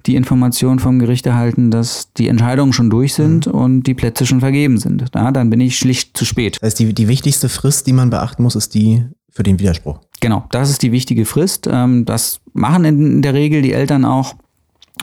die 0.07 0.15
Information 0.15 0.79
vom 0.79 1.01
Gericht 1.01 1.27
erhalten, 1.27 1.73
dass 1.73 2.13
die 2.13 2.29
Entscheidungen 2.29 2.73
schon 2.73 2.89
durch 2.89 3.15
sind 3.15 3.49
mhm. 3.49 3.53
und 3.53 3.83
die 3.83 3.95
Plätze 3.95 4.27
schon 4.27 4.39
vergeben 4.39 4.79
sind. 4.79 5.05
Ja, 5.13 5.33
dann 5.33 5.51
bin 5.51 5.61
ich 5.61 5.77
schlicht 5.77 6.17
zu 6.17 6.25
spät. 6.25 6.59
Das 6.61 6.69
heißt, 6.69 6.79
die, 6.79 6.95
die 6.95 7.09
wichtigste 7.09 7.49
Frist, 7.49 7.89
die 7.89 7.93
man 7.93 8.11
beachten 8.11 8.45
muss, 8.45 8.55
ist 8.55 8.75
die 8.75 9.05
für 9.29 9.43
den 9.43 9.59
Widerspruch. 9.59 9.99
Genau, 10.21 10.45
das 10.53 10.71
ist 10.71 10.83
die 10.83 10.93
wichtige 10.93 11.25
Frist. 11.25 11.69
Ähm, 11.71 12.05
das 12.05 12.41
machen 12.53 12.85
in 12.85 13.23
der 13.23 13.35
Regel 13.35 13.61
die 13.61 13.73
Eltern 13.73 14.05
auch 14.05 14.37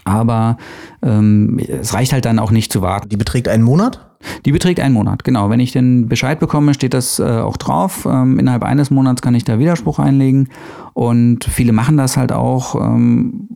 aber 0.03 0.57
ähm, 1.03 1.59
es 1.59 1.93
reicht 1.93 2.13
halt 2.13 2.25
dann 2.25 2.39
auch 2.39 2.51
nicht 2.51 2.71
zu 2.73 2.81
warten. 2.81 3.09
Die 3.09 3.17
beträgt 3.17 3.47
einen 3.47 3.63
Monat? 3.63 4.07
Die 4.45 4.51
beträgt 4.51 4.79
einen 4.79 4.93
Monat, 4.93 5.23
genau. 5.23 5.49
Wenn 5.49 5.59
ich 5.59 5.71
den 5.71 6.07
Bescheid 6.07 6.39
bekomme, 6.39 6.73
steht 6.73 6.93
das 6.93 7.19
äh, 7.19 7.23
auch 7.23 7.57
drauf. 7.57 8.07
Ähm, 8.09 8.39
innerhalb 8.39 8.63
eines 8.63 8.91
Monats 8.91 9.21
kann 9.21 9.35
ich 9.35 9.43
da 9.43 9.59
Widerspruch 9.59 9.99
einlegen. 9.99 10.49
Und 10.93 11.43
viele 11.43 11.71
machen 11.71 11.97
das 11.97 12.17
halt 12.17 12.31
auch. 12.31 12.75
Ähm, 12.75 13.47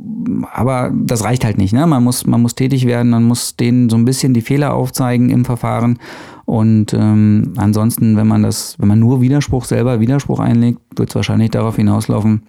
aber 0.52 0.92
das 0.94 1.24
reicht 1.24 1.46
halt 1.46 1.58
nicht. 1.58 1.74
Ne? 1.74 1.86
Man, 1.86 2.04
muss, 2.04 2.26
man 2.26 2.42
muss 2.42 2.56
tätig 2.56 2.86
werden, 2.86 3.12
man 3.12 3.24
muss 3.24 3.56
denen 3.56 3.90
so 3.90 3.96
ein 3.96 4.06
bisschen 4.06 4.34
die 4.34 4.42
Fehler 4.42 4.74
aufzeigen 4.74 5.30
im 5.30 5.46
Verfahren. 5.46 6.00
Und 6.46 6.94
ähm, 6.94 7.54
ansonsten, 7.58 8.18
wenn 8.18 8.28
man 8.28 8.44
das, 8.44 8.76
wenn 8.80 8.88
man 8.88 9.00
nur 9.00 9.22
Widerspruch 9.22 9.66
selber 9.66 10.00
Widerspruch 10.00 10.40
einlegt, 10.40 10.80
wird 10.96 11.10
es 11.10 11.16
wahrscheinlich 11.16 11.52
darauf 11.52 11.76
hinauslaufen, 11.76 12.44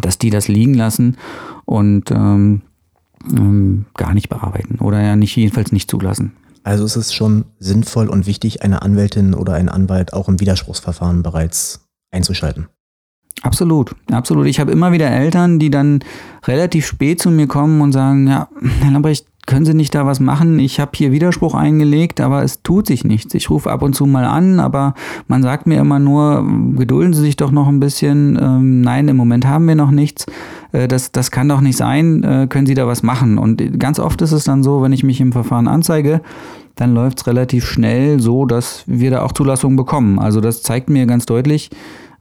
dass 0.00 0.18
die 0.18 0.30
das 0.30 0.48
liegen 0.48 0.74
lassen 0.74 1.16
und 1.64 2.10
ähm, 2.10 2.62
ähm, 3.30 3.86
gar 3.94 4.14
nicht 4.14 4.28
bearbeiten 4.28 4.78
oder 4.78 5.00
ja 5.00 5.16
nicht 5.16 5.36
jedenfalls 5.36 5.72
nicht 5.72 5.90
zulassen. 5.90 6.32
Also 6.64 6.84
ist 6.84 6.96
es 6.96 7.12
schon 7.12 7.44
sinnvoll 7.58 8.08
und 8.08 8.26
wichtig, 8.26 8.62
eine 8.62 8.82
Anwältin 8.82 9.34
oder 9.34 9.54
einen 9.54 9.68
Anwalt 9.68 10.12
auch 10.12 10.28
im 10.28 10.38
Widerspruchsverfahren 10.38 11.22
bereits 11.22 11.88
einzuschalten. 12.12 12.68
Absolut, 13.42 13.94
absolut. 14.10 14.46
Ich 14.46 14.60
habe 14.60 14.70
immer 14.70 14.92
wieder 14.92 15.10
Eltern, 15.10 15.58
die 15.58 15.70
dann 15.70 16.00
relativ 16.44 16.86
spät 16.86 17.20
zu 17.20 17.30
mir 17.30 17.48
kommen 17.48 17.80
und 17.80 17.92
sagen, 17.92 18.28
ja, 18.28 18.48
Herr 18.80 18.92
Lambrecht, 18.92 19.26
können 19.46 19.66
Sie 19.66 19.74
nicht 19.74 19.92
da 19.94 20.06
was 20.06 20.20
machen? 20.20 20.60
Ich 20.60 20.78
habe 20.78 20.92
hier 20.94 21.10
Widerspruch 21.10 21.54
eingelegt, 21.54 22.20
aber 22.20 22.44
es 22.44 22.62
tut 22.62 22.86
sich 22.86 23.02
nichts. 23.02 23.34
Ich 23.34 23.50
rufe 23.50 23.72
ab 23.72 23.82
und 23.82 23.94
zu 23.94 24.06
mal 24.06 24.24
an, 24.24 24.60
aber 24.60 24.94
man 25.26 25.42
sagt 25.42 25.66
mir 25.66 25.80
immer 25.80 25.98
nur, 25.98 26.46
gedulden 26.76 27.12
Sie 27.12 27.22
sich 27.22 27.36
doch 27.36 27.50
noch 27.50 27.66
ein 27.66 27.80
bisschen. 27.80 28.38
Ähm, 28.40 28.80
nein, 28.82 29.08
im 29.08 29.16
Moment 29.16 29.44
haben 29.44 29.66
wir 29.66 29.74
noch 29.74 29.90
nichts. 29.90 30.26
Äh, 30.70 30.86
das, 30.86 31.10
das 31.10 31.32
kann 31.32 31.48
doch 31.48 31.60
nicht 31.60 31.76
sein. 31.76 32.22
Äh, 32.22 32.46
können 32.48 32.66
Sie 32.66 32.74
da 32.74 32.86
was 32.86 33.02
machen? 33.02 33.36
Und 33.36 33.80
ganz 33.80 33.98
oft 33.98 34.22
ist 34.22 34.30
es 34.30 34.44
dann 34.44 34.62
so, 34.62 34.80
wenn 34.80 34.92
ich 34.92 35.02
mich 35.02 35.20
im 35.20 35.32
Verfahren 35.32 35.66
anzeige, 35.66 36.20
dann 36.76 36.94
läuft 36.94 37.18
es 37.20 37.26
relativ 37.26 37.66
schnell 37.66 38.20
so, 38.20 38.46
dass 38.46 38.84
wir 38.86 39.10
da 39.10 39.22
auch 39.22 39.32
Zulassungen 39.32 39.76
bekommen. 39.76 40.20
Also 40.20 40.40
das 40.40 40.62
zeigt 40.62 40.88
mir 40.88 41.06
ganz 41.06 41.26
deutlich, 41.26 41.70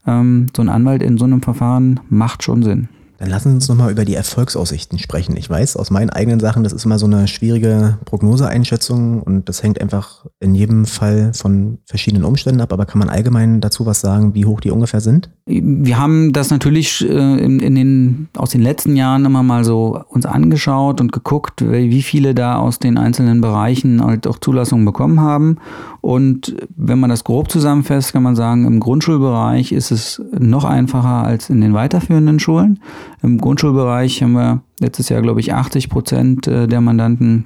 ähm, 0.05 0.47
so 0.55 0.61
ein 0.61 0.69
Anwalt 0.69 1.03
in 1.03 1.17
so 1.17 1.25
einem 1.25 1.41
Verfahren 1.41 1.99
macht 2.09 2.43
schon 2.43 2.63
Sinn. 2.63 2.89
Dann 3.21 3.29
lassen 3.29 3.49
Sie 3.49 3.55
uns 3.55 3.69
nochmal 3.69 3.91
über 3.91 4.03
die 4.03 4.15
Erfolgsaussichten 4.15 4.97
sprechen. 4.97 5.37
Ich 5.37 5.47
weiß 5.47 5.77
aus 5.77 5.91
meinen 5.91 6.09
eigenen 6.09 6.39
Sachen, 6.39 6.63
das 6.63 6.73
ist 6.73 6.85
immer 6.85 6.97
so 6.97 7.05
eine 7.05 7.27
schwierige 7.27 7.99
Prognoseeinschätzung 8.05 9.21
und 9.21 9.47
das 9.47 9.61
hängt 9.61 9.79
einfach 9.79 10.25
in 10.39 10.55
jedem 10.55 10.85
Fall 10.85 11.31
von 11.35 11.77
verschiedenen 11.85 12.23
Umständen 12.23 12.61
ab. 12.61 12.73
Aber 12.73 12.87
kann 12.87 12.97
man 12.97 13.09
allgemein 13.09 13.61
dazu 13.61 13.85
was 13.85 14.01
sagen, 14.01 14.33
wie 14.33 14.47
hoch 14.47 14.59
die 14.59 14.71
ungefähr 14.71 15.01
sind? 15.01 15.29
Wir 15.45 15.99
haben 15.99 16.33
das 16.33 16.49
natürlich 16.49 17.07
äh, 17.07 17.37
in, 17.43 17.75
den, 17.75 18.29
aus 18.35 18.49
den 18.49 18.61
letzten 18.61 18.95
Jahren 18.95 19.23
immer 19.23 19.43
mal 19.43 19.65
so 19.65 20.01
uns 20.09 20.25
angeschaut 20.25 20.99
und 20.99 21.11
geguckt, 21.11 21.61
wie 21.61 22.01
viele 22.01 22.33
da 22.33 22.57
aus 22.57 22.79
den 22.79 22.97
einzelnen 22.97 23.39
Bereichen 23.39 24.03
halt 24.03 24.25
auch 24.25 24.39
Zulassungen 24.39 24.83
bekommen 24.83 25.19
haben. 25.19 25.57
Und 26.01 26.55
wenn 26.75 26.97
man 26.97 27.11
das 27.11 27.23
grob 27.23 27.51
zusammenfasst, 27.51 28.13
kann 28.13 28.23
man 28.23 28.35
sagen, 28.35 28.65
im 28.65 28.79
Grundschulbereich 28.79 29.73
ist 29.73 29.91
es 29.91 30.19
noch 30.35 30.63
einfacher 30.63 31.23
als 31.23 31.51
in 31.51 31.61
den 31.61 31.75
weiterführenden 31.75 32.39
Schulen. 32.39 32.79
Im 33.23 33.39
Grundschulbereich 33.39 34.23
haben 34.23 34.33
wir 34.33 34.61
letztes 34.79 35.09
Jahr, 35.09 35.21
glaube 35.21 35.39
ich, 35.39 35.53
80 35.53 35.89
Prozent 35.89 36.47
äh, 36.47 36.67
der 36.67 36.81
Mandanten 36.81 37.45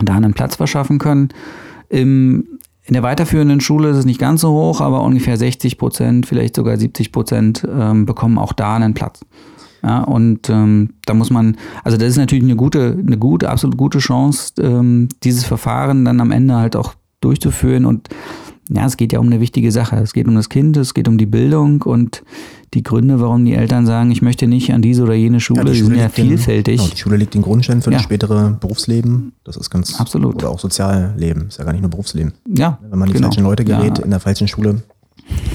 da 0.00 0.14
einen 0.14 0.34
Platz 0.34 0.56
verschaffen 0.56 0.98
können. 0.98 1.30
Im, 1.88 2.46
in 2.84 2.94
der 2.94 3.02
weiterführenden 3.02 3.60
Schule 3.60 3.90
ist 3.90 3.96
es 3.96 4.04
nicht 4.04 4.20
ganz 4.20 4.40
so 4.42 4.50
hoch, 4.50 4.80
aber 4.80 5.02
ungefähr 5.02 5.36
60 5.36 5.76
Prozent, 5.78 6.26
vielleicht 6.26 6.56
sogar 6.56 6.76
70 6.76 7.12
Prozent 7.12 7.66
ähm, 7.68 8.06
bekommen 8.06 8.38
auch 8.38 8.52
da 8.52 8.76
einen 8.76 8.94
Platz. 8.94 9.20
Ja, 9.82 10.02
und 10.02 10.50
ähm, 10.50 10.90
da 11.06 11.14
muss 11.14 11.30
man, 11.30 11.56
also 11.84 11.96
das 11.96 12.08
ist 12.08 12.16
natürlich 12.16 12.44
eine 12.44 12.56
gute, 12.56 12.96
eine 12.98 13.18
gute, 13.18 13.48
absolut 13.48 13.76
gute 13.76 13.98
Chance, 13.98 14.54
ähm, 14.60 15.08
dieses 15.22 15.44
Verfahren 15.44 16.04
dann 16.04 16.20
am 16.20 16.32
Ende 16.32 16.56
halt 16.56 16.74
auch 16.74 16.94
durchzuführen. 17.20 17.84
Und 17.84 18.08
ja, 18.70 18.84
es 18.86 18.96
geht 18.96 19.12
ja 19.12 19.18
um 19.18 19.26
eine 19.26 19.40
wichtige 19.40 19.70
Sache. 19.70 19.96
Es 19.96 20.12
geht 20.12 20.26
um 20.26 20.34
das 20.34 20.48
Kind, 20.48 20.76
es 20.76 20.94
geht 20.94 21.08
um 21.08 21.16
die 21.16 21.26
Bildung 21.26 21.82
und 21.82 22.22
die 22.74 22.82
Gründe, 22.82 23.20
warum 23.20 23.44
die 23.44 23.54
Eltern 23.54 23.86
sagen, 23.86 24.10
ich 24.10 24.22
möchte 24.22 24.46
nicht 24.46 24.72
an 24.72 24.82
diese 24.82 25.02
oder 25.02 25.14
jene 25.14 25.40
Schule, 25.40 25.60
ja, 25.60 25.64
die, 25.64 25.78
Schule 25.78 25.94
sind 25.94 25.98
ja 25.98 26.08
vielfältig. 26.08 26.76
Den, 26.76 26.84
genau, 26.84 26.94
die 26.94 27.00
Schule 27.00 27.16
legt 27.16 27.34
den 27.34 27.42
Grundstein 27.42 27.82
für 27.82 27.90
ja. 27.90 27.96
das 27.96 28.04
spätere 28.04 28.56
Berufsleben. 28.60 29.32
Das 29.44 29.56
ist 29.56 29.70
ganz 29.70 29.98
absolut. 29.98 30.36
Oder 30.36 30.50
auch 30.50 30.58
Sozialleben, 30.58 31.48
ist 31.48 31.58
ja 31.58 31.64
gar 31.64 31.72
nicht 31.72 31.80
nur 31.80 31.90
Berufsleben. 31.90 32.34
Ja. 32.46 32.78
Wenn 32.88 32.98
man 32.98 33.08
die 33.08 33.14
genau. 33.14 33.28
falschen 33.28 33.44
Leute 33.44 33.64
gerät 33.64 33.98
ja. 33.98 34.04
in 34.04 34.10
der 34.10 34.20
falschen 34.20 34.48
Schule, 34.48 34.82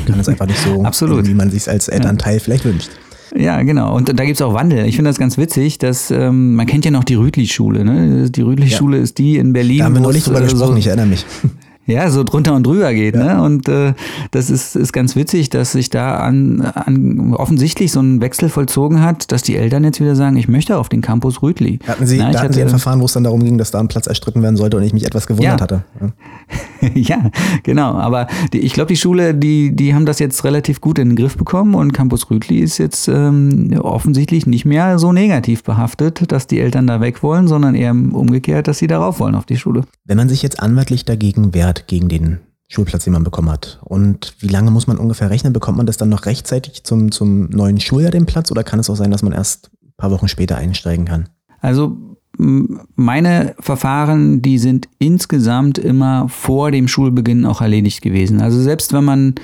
kann 0.06 0.19
es 0.19 0.28
einfach 0.28 0.47
nicht 0.47 0.60
so, 0.60 0.84
absolut. 0.84 1.28
wie 1.28 1.34
man 1.34 1.52
sich 1.52 1.69
als 1.69 1.88
Elternteil 1.88 2.39
vielleicht 2.39 2.65
wünscht. 2.65 2.89
Ja, 3.36 3.62
genau. 3.63 3.95
Und 3.95 4.10
da 4.10 4.26
gibt 4.26 4.36
es 4.36 4.41
auch 4.41 4.54
Wandel. 4.54 4.86
Ich 4.86 4.95
finde 4.95 5.10
das 5.10 5.17
ganz 5.17 5.38
witzig, 5.38 5.80
dass 5.80 6.12
ähm, 6.12 6.56
man 6.56 6.67
kennt 6.67 6.86
ja 6.86 6.91
noch 6.91 7.04
die 7.04 7.15
Rüdlich-Schule. 7.15 7.84
Ne? 7.84 8.30
Die 8.30 8.41
Rüdlich-Schule 8.41 8.97
ist 8.97 9.17
die 9.17 9.38
in 9.38 9.54
Berlin. 9.54 9.80
Da 9.80 9.86
haben 9.86 9.95
wir 9.95 10.02
neulich 10.02 10.23
drüber 10.23 10.41
gesprochen, 10.41 10.73
so, 10.73 10.78
ich 10.78 10.88
erinnere 10.88 11.08
mich. 11.08 11.26
ja, 11.86 12.10
so 12.10 12.24
drunter 12.24 12.54
und 12.56 12.65
drüber 12.65 12.93
geht. 12.93 13.15
Ja. 13.15 13.36
Ne? 13.36 13.43
Und 13.43 13.67
äh, 13.67 13.93
das 14.32 14.50
ist, 14.50 14.76
ist 14.76 14.93
ganz 14.93 15.15
witzig, 15.15 15.50
dass 15.50 15.74
sich 15.74 15.89
da 15.89 16.17
an, 16.17 16.62
an 16.62 17.34
offensichtlich 17.34 17.91
so 17.91 18.00
ein 18.00 18.22
Wechsel 18.22 18.50
vollzogen 18.50 19.02
hat, 19.02 19.32
dass 19.32 19.41
die 19.41 19.56
Eltern 19.58 19.84
jetzt 19.84 20.00
wieder 20.00 20.15
sagen, 20.15 20.38
ich 20.38 20.48
möchte 20.48 20.78
auf 20.78 20.89
den 20.89 21.02
Campus 21.02 21.41
Rütli. 21.41 21.80
Hatten 21.88 22.06
Sie, 22.06 22.17
Na, 22.17 22.32
da 22.32 22.41
hatten 22.41 22.54
Sie 22.54 22.62
ein 22.62 22.69
Verfahren, 22.69 23.02
wo 23.02 23.06
es 23.06 23.13
dann 23.13 23.24
darum 23.24 23.43
ging, 23.43 23.58
dass 23.58 23.72
da 23.72 23.80
ein 23.80 23.88
Platz 23.88 24.08
erstritten 24.08 24.41
werden 24.41 24.56
sollte 24.56 24.78
und 24.78 24.84
ich 24.84 24.93
mich 24.93 25.06
etwas 25.06 25.28
gewundert 25.28 25.60
Ja. 25.60 25.63
hatte. 25.63 25.84
Ja. 26.02 26.89
ja, 26.93 27.32
genau. 27.63 27.93
Aber 27.93 28.28
die, 28.54 28.60
ich 28.60 28.74
glaube, 28.74 28.88
die 28.88 28.98
Schule, 28.98 29.34
die, 29.34 29.76
die 29.76 29.93
haben 29.93 30.06
das 30.06 30.19
jetzt 30.19 30.43
relativ 30.43 30.82
gut 30.82 31.00
in 31.00 31.10
den 31.10 31.15
Griff 31.15 31.38
bekommen 31.38 31.76
und 31.76 31.93
Campus 31.93 32.30
Rütli 32.30 32.60
ist 32.60 32.78
jetzt 32.78 33.08
ähm, 33.08 33.74
offensichtlich 33.82 34.46
nicht 34.46 34.65
mehr 34.65 35.00
so 35.00 35.12
negativ 35.12 35.63
behaftet, 35.63 36.32
dass 36.32 36.48
die 36.48 36.60
Eltern 36.60 36.88
da 36.88 37.02
weg 37.02 37.24
wollen, 37.24 37.48
sondern 37.48 37.76
eher 37.76 37.91
umgekehrt, 37.91 38.67
dass 38.67 38.78
sie 38.78 38.88
darauf 38.88 39.19
wollen 39.19 39.36
auf 39.36 39.46
die 39.46 39.58
Schule. 39.58 39.82
Wenn 40.06 40.17
man 40.17 40.30
sich 40.30 40.41
jetzt 40.41 40.60
anwaltlich 40.60 41.06
dagegen 41.06 41.54
wehrt, 41.54 41.72
gegen 41.88 42.09
den 42.09 42.39
Schulplatz, 42.67 43.03
den 43.03 43.13
man 43.13 43.23
bekommen 43.23 43.51
hat, 43.51 43.79
und 43.83 44.33
wie 44.39 44.47
lange 44.47 44.71
muss 44.71 44.88
man 44.88 44.97
ungefähr 44.97 45.29
rechnen? 45.29 45.53
Bekommt 45.53 45.77
man 45.77 45.86
das 45.86 45.97
dann 45.97 46.09
noch 46.09 46.25
rechtzeitig 46.25 46.83
zum, 46.83 47.12
zum 47.12 47.49
neuen 47.49 47.79
Schuljahr 47.79 48.12
den 48.12 48.25
Platz 48.25 48.49
oder 48.51 48.63
kann 48.63 48.79
es 48.79 48.89
auch 48.89 48.95
sein, 48.95 49.12
dass 49.12 49.21
man 49.21 49.33
erst 49.33 49.69
ein 49.83 49.93
paar 49.97 50.12
Wochen 50.12 50.27
später 50.27 50.57
einsteigen 50.57 51.05
kann? 51.05 51.29
Also 51.59 51.97
meine 52.38 53.55
Verfahren, 53.59 54.41
die 54.41 54.57
sind 54.57 54.89
insgesamt 54.97 55.77
immer 55.77 56.27
vor 56.29 56.71
dem 56.71 56.88
Schulbeginn 56.88 57.45
auch 57.45 57.62
erledigt 57.62 58.01
gewesen. 58.01 58.41
Also 58.41 58.59
selbst 58.59 58.91
wenn 58.91 59.03
man, 59.03 59.36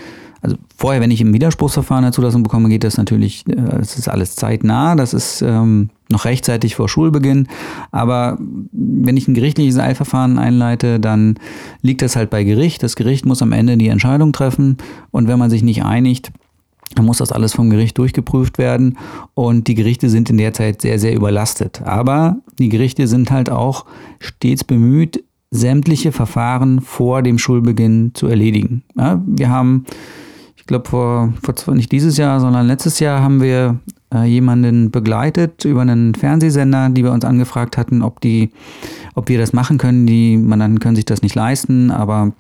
also 0.41 0.58
vorher, 0.78 1.02
wenn 1.02 1.12
ich 1.12 1.21
im 1.21 1.34
Widerspruchsverfahren 1.34 2.06
eine 2.06 2.13
Zulassung 2.13 2.43
bekomme, 2.43 2.69
geht 2.69 2.84
das 2.84 2.97
natürlich, 2.97 3.47
äh, 3.47 3.56
das 3.56 3.97
ist 3.97 4.08
alles 4.08 4.36
zeitnah, 4.36 4.95
das 4.95 5.13
ist 5.13 5.41
ähm, 5.41 5.89
noch 6.10 6.25
rechtzeitig 6.25 6.75
vor 6.75 6.89
Schulbeginn. 6.89 7.47
Aber 7.91 8.38
wenn 8.71 9.17
ich 9.17 9.28
ein 9.28 9.34
gerichtliches 9.34 9.78
Eilverfahren 9.78 10.39
einleite, 10.39 10.99
dann 10.99 11.36
liegt 11.82 12.02
das 12.02 12.15
halt 12.15 12.30
bei 12.30 12.43
Gericht. 12.43 12.84
Das 12.84 12.95
Gericht 12.95 13.25
muss 13.25 13.41
am 13.41 13.52
Ende 13.52 13.78
die 13.78 13.89
Entscheidung 13.89 14.34
treffen 14.34 14.78
und 15.12 15.28
wenn 15.28 15.39
man 15.39 15.49
sich 15.49 15.63
nicht 15.63 15.84
einigt, 15.84 16.32
dann 16.95 17.06
muss 17.06 17.19
das 17.19 17.32
alles 17.32 17.54
vom 17.54 17.69
Gericht 17.69 17.97
durchgeprüft 17.97 18.58
werden 18.58 18.97
und 19.36 19.67
die 19.67 19.75
Gerichte 19.75 20.10
sind 20.10 20.30
in 20.30 20.38
der 20.38 20.54
Zeit 20.54 20.82
sehr, 20.82 20.97
sehr 20.97 21.15
überlastet. 21.15 21.84
Aber 21.84 22.38
die 22.58 22.69
Gerichte 22.69 23.08
sind 23.08 23.30
halt 23.30 23.52
auch 23.52 23.86
stets 24.19 24.63
bemüht, 24.63 25.23
sämtliche 25.52 26.12
Verfahren 26.12 26.82
vor 26.82 27.21
dem 27.21 27.38
Schulbeginn 27.38 28.12
zu 28.13 28.28
erledigen. 28.28 28.84
Ja, 28.97 29.21
wir 29.25 29.49
haben, 29.49 29.86
glaube, 30.69 30.89
vor, 30.89 31.34
vor 31.43 31.75
nicht 31.75 31.91
dieses 31.91 32.15
Jahr, 32.17 32.39
sondern 32.39 32.67
letztes 32.67 32.99
Jahr 32.99 33.21
haben 33.21 33.41
wir 33.41 33.79
äh, 34.13 34.23
jemanden 34.23 34.91
begleitet 34.91 35.65
über 35.65 35.82
einen 35.82 36.15
Fernsehsender, 36.15 36.89
die 36.89 37.03
wir 37.03 37.12
uns 37.12 37.25
angefragt 37.25 37.77
hatten, 37.77 38.01
ob 38.01 38.21
die, 38.21 38.51
ob 39.15 39.27
wir 39.27 39.38
das 39.38 39.51
machen 39.51 39.77
können. 39.77 40.05
Die 40.05 40.38
Mandanten 40.38 40.79
können 40.79 40.95
sich 40.95 41.05
das 41.05 41.21
nicht 41.21 41.36
leisten, 41.36 41.91
aber 41.91 42.32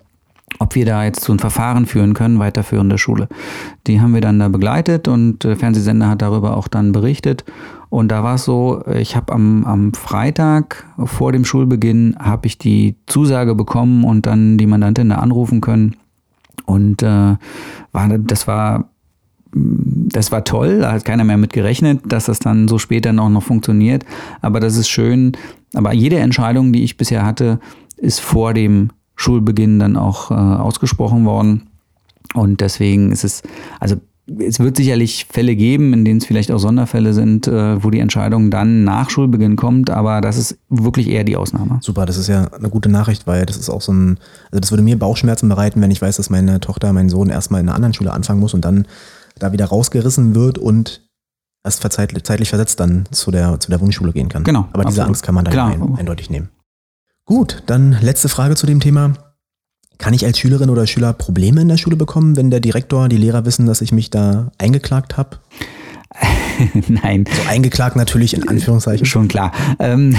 ob 0.59 0.75
wir 0.75 0.85
da 0.85 1.03
jetzt 1.03 1.23
so 1.23 1.33
ein 1.33 1.39
Verfahren 1.39 1.85
führen 1.85 2.13
können, 2.13 2.39
weiterführende 2.39 2.97
Schule. 2.97 3.27
Die 3.87 4.01
haben 4.01 4.13
wir 4.13 4.21
dann 4.21 4.39
da 4.39 4.47
begleitet 4.47 5.07
und 5.07 5.43
der 5.43 5.57
Fernsehsender 5.57 6.09
hat 6.09 6.21
darüber 6.21 6.57
auch 6.57 6.67
dann 6.67 6.91
berichtet. 6.91 7.45
Und 7.89 8.09
da 8.11 8.23
war 8.23 8.35
es 8.35 8.45
so, 8.45 8.83
ich 8.87 9.15
habe 9.15 9.33
am, 9.33 9.65
am 9.65 9.93
Freitag 9.93 10.85
vor 11.03 11.31
dem 11.31 11.45
Schulbeginn 11.45 12.15
habe 12.19 12.47
ich 12.47 12.57
die 12.57 12.95
Zusage 13.07 13.55
bekommen 13.55 14.03
und 14.03 14.25
dann 14.25 14.57
die 14.57 14.67
Mandantin 14.67 15.09
da 15.09 15.15
anrufen 15.15 15.61
können. 15.61 15.95
Und 16.69 17.01
äh, 17.01 17.35
war, 17.91 18.17
das 18.19 18.47
war 18.47 18.89
das 19.51 20.31
war 20.31 20.43
toll, 20.43 20.81
da 20.81 20.91
hat 20.91 21.05
keiner 21.05 21.23
mehr 21.23 21.37
mit 21.37 21.53
gerechnet, 21.53 22.01
dass 22.05 22.25
das 22.25 22.37
dann 22.37 22.67
so 22.67 22.77
später 22.77 23.13
noch, 23.13 23.29
noch 23.29 23.41
funktioniert. 23.41 24.05
Aber 24.41 24.59
das 24.59 24.77
ist 24.77 24.89
schön. 24.89 25.31
Aber 25.73 25.91
jede 25.91 26.19
Entscheidung, 26.19 26.71
die 26.71 26.83
ich 26.83 26.97
bisher 26.97 27.25
hatte, 27.25 27.59
ist 27.97 28.19
vor 28.19 28.53
dem 28.53 28.89
Schulbeginn 29.15 29.79
dann 29.79 29.97
auch 29.97 30.29
äh, 30.29 30.35
ausgesprochen 30.35 31.25
worden. 31.25 31.67
Und 32.35 32.61
deswegen 32.61 33.11
ist 33.11 33.23
es, 33.23 33.41
also 33.79 33.95
es 34.37 34.59
wird 34.59 34.77
sicherlich 34.77 35.25
Fälle 35.29 35.55
geben, 35.55 35.93
in 35.93 36.05
denen 36.05 36.19
es 36.19 36.25
vielleicht 36.25 36.51
auch 36.51 36.59
Sonderfälle 36.59 37.13
sind, 37.13 37.47
äh, 37.47 37.83
wo 37.83 37.89
die 37.89 37.99
Entscheidung 37.99 38.51
dann 38.51 38.83
nach 38.83 39.09
Schulbeginn 39.09 39.55
kommt, 39.55 39.89
aber 39.89 40.21
das 40.21 40.37
ist 40.37 40.57
wirklich 40.69 41.07
eher 41.09 41.23
die 41.23 41.35
Ausnahme. 41.35 41.79
Super, 41.81 42.05
das 42.05 42.17
ist 42.17 42.27
ja 42.27 42.47
eine 42.47 42.69
gute 42.69 42.89
Nachricht, 42.89 43.27
weil 43.27 43.45
das 43.45 43.57
ist 43.57 43.69
auch 43.69 43.81
so 43.81 43.93
ein, 43.93 44.19
also 44.51 44.59
das 44.59 44.71
würde 44.71 44.83
mir 44.83 44.97
Bauchschmerzen 44.99 45.49
bereiten, 45.49 45.81
wenn 45.81 45.91
ich 45.91 46.01
weiß, 46.01 46.17
dass 46.17 46.29
meine 46.29 46.59
Tochter, 46.59 46.93
mein 46.93 47.09
Sohn 47.09 47.29
erstmal 47.29 47.61
in 47.61 47.67
einer 47.67 47.75
anderen 47.75 47.93
Schule 47.93 48.11
anfangen 48.11 48.39
muss 48.39 48.53
und 48.53 48.65
dann 48.65 48.85
da 49.37 49.51
wieder 49.51 49.65
rausgerissen 49.65 50.35
wird 50.35 50.57
und 50.57 51.09
erst 51.63 51.81
zeitlich 51.91 52.49
versetzt 52.49 52.79
dann 52.79 53.05
zu 53.11 53.31
der, 53.31 53.59
zu 53.59 53.69
der 53.69 53.79
Wunschschule 53.81 54.11
gehen 54.11 54.29
kann. 54.29 54.43
Genau, 54.43 54.67
Aber 54.71 54.83
diese 54.83 55.01
absolut. 55.01 55.07
Angst 55.07 55.23
kann 55.23 55.35
man 55.35 55.45
dann 55.45 55.53
Klar. 55.53 55.71
ein, 55.71 55.95
eindeutig 55.97 56.29
nehmen. 56.29 56.49
Gut, 57.25 57.63
dann 57.67 57.97
letzte 58.01 58.29
Frage 58.29 58.55
zu 58.55 58.65
dem 58.65 58.79
Thema. 58.79 59.13
Kann 59.99 60.13
ich 60.13 60.25
als 60.25 60.39
Schülerin 60.39 60.69
oder 60.69 60.87
Schüler 60.87 61.11
Probleme 61.11 61.61
in 61.61 61.67
der 61.67 61.75
Schule 61.75 61.97
bekommen, 61.97 62.37
wenn 62.37 62.49
der 62.49 62.61
Direktor, 62.61 63.09
die 63.09 63.17
Lehrer 63.17 63.45
wissen, 63.45 63.65
dass 63.65 63.81
ich 63.81 63.91
mich 63.91 64.09
da 64.09 64.49
eingeklagt 64.57 65.17
habe? 65.17 65.37
Nein. 66.87 67.25
So 67.29 67.49
eingeklagt 67.49 67.97
natürlich 67.97 68.33
in 68.33 68.47
Anführungszeichen. 68.47 69.05
Schon 69.05 69.27
klar. 69.27 69.51
Ähm, 69.77 70.15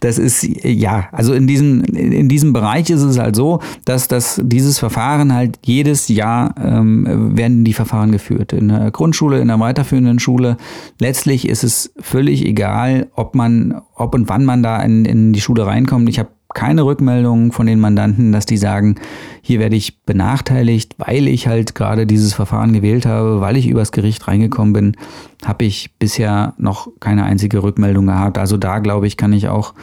das 0.00 0.18
ist, 0.18 0.42
ja, 0.64 1.08
also 1.12 1.34
in 1.34 1.46
diesem, 1.46 1.84
in 1.84 2.30
diesem 2.30 2.54
Bereich 2.54 2.88
ist 2.88 3.02
es 3.02 3.18
halt 3.18 3.36
so, 3.36 3.60
dass 3.84 4.08
das, 4.08 4.40
dieses 4.42 4.78
Verfahren 4.78 5.34
halt 5.34 5.58
jedes 5.66 6.08
Jahr 6.08 6.54
ähm, 6.58 7.36
werden 7.36 7.62
die 7.64 7.74
Verfahren 7.74 8.12
geführt. 8.12 8.54
In 8.54 8.68
der 8.68 8.90
Grundschule, 8.90 9.40
in 9.40 9.48
der 9.48 9.60
weiterführenden 9.60 10.18
Schule. 10.18 10.56
Letztlich 10.98 11.46
ist 11.46 11.62
es 11.62 11.92
völlig 12.00 12.44
egal, 12.46 13.08
ob 13.14 13.34
man, 13.34 13.82
ob 13.94 14.14
und 14.14 14.30
wann 14.30 14.46
man 14.46 14.62
da 14.62 14.82
in, 14.82 15.04
in 15.04 15.34
die 15.34 15.42
Schule 15.42 15.66
reinkommt. 15.66 16.08
Ich 16.08 16.18
habe 16.18 16.30
keine 16.54 16.84
Rückmeldungen 16.84 17.52
von 17.52 17.66
den 17.66 17.80
Mandanten, 17.80 18.32
dass 18.32 18.46
die 18.46 18.56
sagen, 18.56 18.96
hier 19.42 19.60
werde 19.60 19.76
ich 19.76 20.02
benachteiligt, 20.02 20.94
weil 20.98 21.28
ich 21.28 21.46
halt 21.46 21.74
gerade 21.74 22.06
dieses 22.06 22.34
Verfahren 22.34 22.72
gewählt 22.72 23.06
habe, 23.06 23.40
weil 23.40 23.56
ich 23.56 23.68
übers 23.68 23.92
Gericht 23.92 24.26
reingekommen 24.26 24.72
bin, 24.72 24.96
habe 25.44 25.64
ich 25.64 25.92
bisher 25.98 26.54
noch 26.58 26.88
keine 27.00 27.24
einzige 27.24 27.62
Rückmeldung 27.62 28.06
gehabt. 28.06 28.38
Also 28.38 28.56
da 28.56 28.80
glaube 28.80 29.06
ich, 29.06 29.16
kann 29.16 29.32
ich 29.32 29.48
auch 29.48 29.74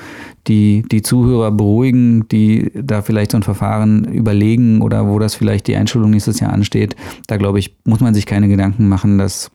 die, 0.47 0.83
die 0.91 1.01
Zuhörer 1.01 1.51
beruhigen, 1.51 2.27
die 2.29 2.71
da 2.75 3.01
vielleicht 3.01 3.31
so 3.31 3.37
ein 3.37 3.43
Verfahren 3.43 4.05
überlegen 4.05 4.81
oder 4.81 5.07
wo 5.07 5.19
das 5.19 5.35
vielleicht 5.35 5.67
die 5.67 5.75
Einschulung 5.75 6.11
nächstes 6.11 6.39
Jahr 6.39 6.53
ansteht. 6.53 6.95
Da 7.27 7.37
glaube 7.37 7.59
ich, 7.59 7.75
muss 7.85 7.99
man 8.01 8.13
sich 8.13 8.25
keine 8.25 8.47
Gedanken 8.47 8.87
machen, 8.87 9.17
dass 9.17 9.51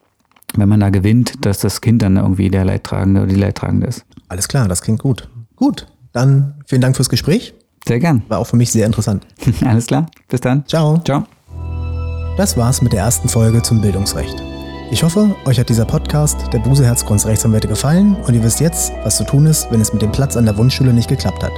wenn 0.55 0.69
man 0.69 0.79
da 0.79 0.89
gewinnt, 0.89 1.45
dass 1.45 1.59
das 1.59 1.81
Kind 1.81 2.01
dann 2.01 2.17
irgendwie 2.17 2.49
der 2.49 2.65
Leidtragende 2.65 3.21
oder 3.21 3.29
die 3.29 3.39
Leidtragende 3.39 3.87
ist. 3.87 4.05
Alles 4.27 4.47
klar, 4.47 4.67
das 4.67 4.81
klingt 4.81 4.99
gut. 4.99 5.29
Gut, 5.55 5.87
dann 6.13 6.63
vielen 6.65 6.81
Dank 6.81 6.95
fürs 6.95 7.09
Gespräch. 7.09 7.53
Sehr 7.85 7.99
gern. 7.99 8.23
War 8.29 8.39
auch 8.39 8.47
für 8.47 8.55
mich 8.55 8.71
sehr 8.71 8.85
interessant. 8.85 9.27
Alles 9.65 9.87
klar. 9.87 10.05
Bis 10.29 10.39
dann. 10.39 10.65
Ciao. 10.67 10.99
Ciao. 10.99 11.25
Das 12.37 12.55
war's 12.55 12.81
mit 12.81 12.93
der 12.93 13.01
ersten 13.01 13.27
Folge 13.27 13.61
zum 13.61 13.81
Bildungsrecht. 13.81 14.41
Ich 14.89 15.03
hoffe, 15.03 15.35
euch 15.45 15.59
hat 15.59 15.69
dieser 15.69 15.85
Podcast 15.85 16.37
der 16.53 16.59
Buseherzgrunds 16.59 17.25
Rechtsanwälte 17.25 17.67
gefallen 17.67 18.15
und 18.15 18.33
ihr 18.33 18.43
wisst 18.43 18.59
jetzt, 18.59 18.91
was 19.03 19.17
zu 19.17 19.23
tun 19.23 19.45
ist, 19.47 19.71
wenn 19.71 19.81
es 19.81 19.91
mit 19.91 20.01
dem 20.01 20.11
Platz 20.11 20.37
an 20.37 20.45
der 20.45 20.57
Wunschschule 20.57 20.93
nicht 20.93 21.09
geklappt 21.09 21.43
hat. 21.43 21.51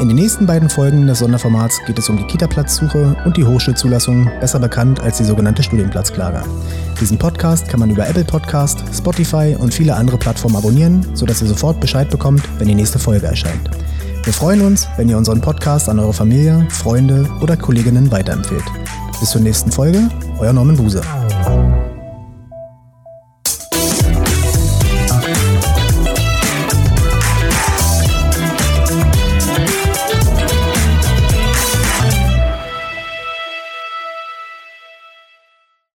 In 0.00 0.06
den 0.06 0.16
nächsten 0.16 0.46
beiden 0.46 0.70
Folgen 0.70 1.08
des 1.08 1.18
Sonderformats 1.18 1.80
geht 1.84 1.98
es 1.98 2.08
um 2.08 2.16
die 2.16 2.22
Kita-Platzsuche 2.22 3.16
und 3.24 3.36
die 3.36 3.44
Hochschulzulassung, 3.44 4.30
besser 4.40 4.60
bekannt 4.60 5.00
als 5.00 5.16
die 5.18 5.24
sogenannte 5.24 5.64
Studienplatzklage. 5.64 6.42
Diesen 7.00 7.18
Podcast 7.18 7.68
kann 7.68 7.80
man 7.80 7.90
über 7.90 8.08
Apple 8.08 8.24
Podcast, 8.24 8.84
Spotify 8.96 9.56
und 9.58 9.74
viele 9.74 9.96
andere 9.96 10.16
Plattformen 10.16 10.54
abonnieren, 10.54 11.04
sodass 11.14 11.42
ihr 11.42 11.48
sofort 11.48 11.80
Bescheid 11.80 12.08
bekommt, 12.10 12.42
wenn 12.58 12.68
die 12.68 12.76
nächste 12.76 13.00
Folge 13.00 13.26
erscheint. 13.26 13.70
Wir 14.22 14.32
freuen 14.32 14.60
uns, 14.60 14.86
wenn 14.96 15.08
ihr 15.08 15.18
unseren 15.18 15.40
Podcast 15.40 15.88
an 15.88 15.98
eure 15.98 16.12
Familie, 16.12 16.64
Freunde 16.70 17.28
oder 17.40 17.56
Kolleginnen 17.56 18.12
weiterempfehlt. 18.12 18.64
Bis 19.18 19.30
zur 19.30 19.40
nächsten 19.40 19.72
Folge, 19.72 20.08
euer 20.38 20.52
Norman 20.52 20.76
Buse. 20.76 21.00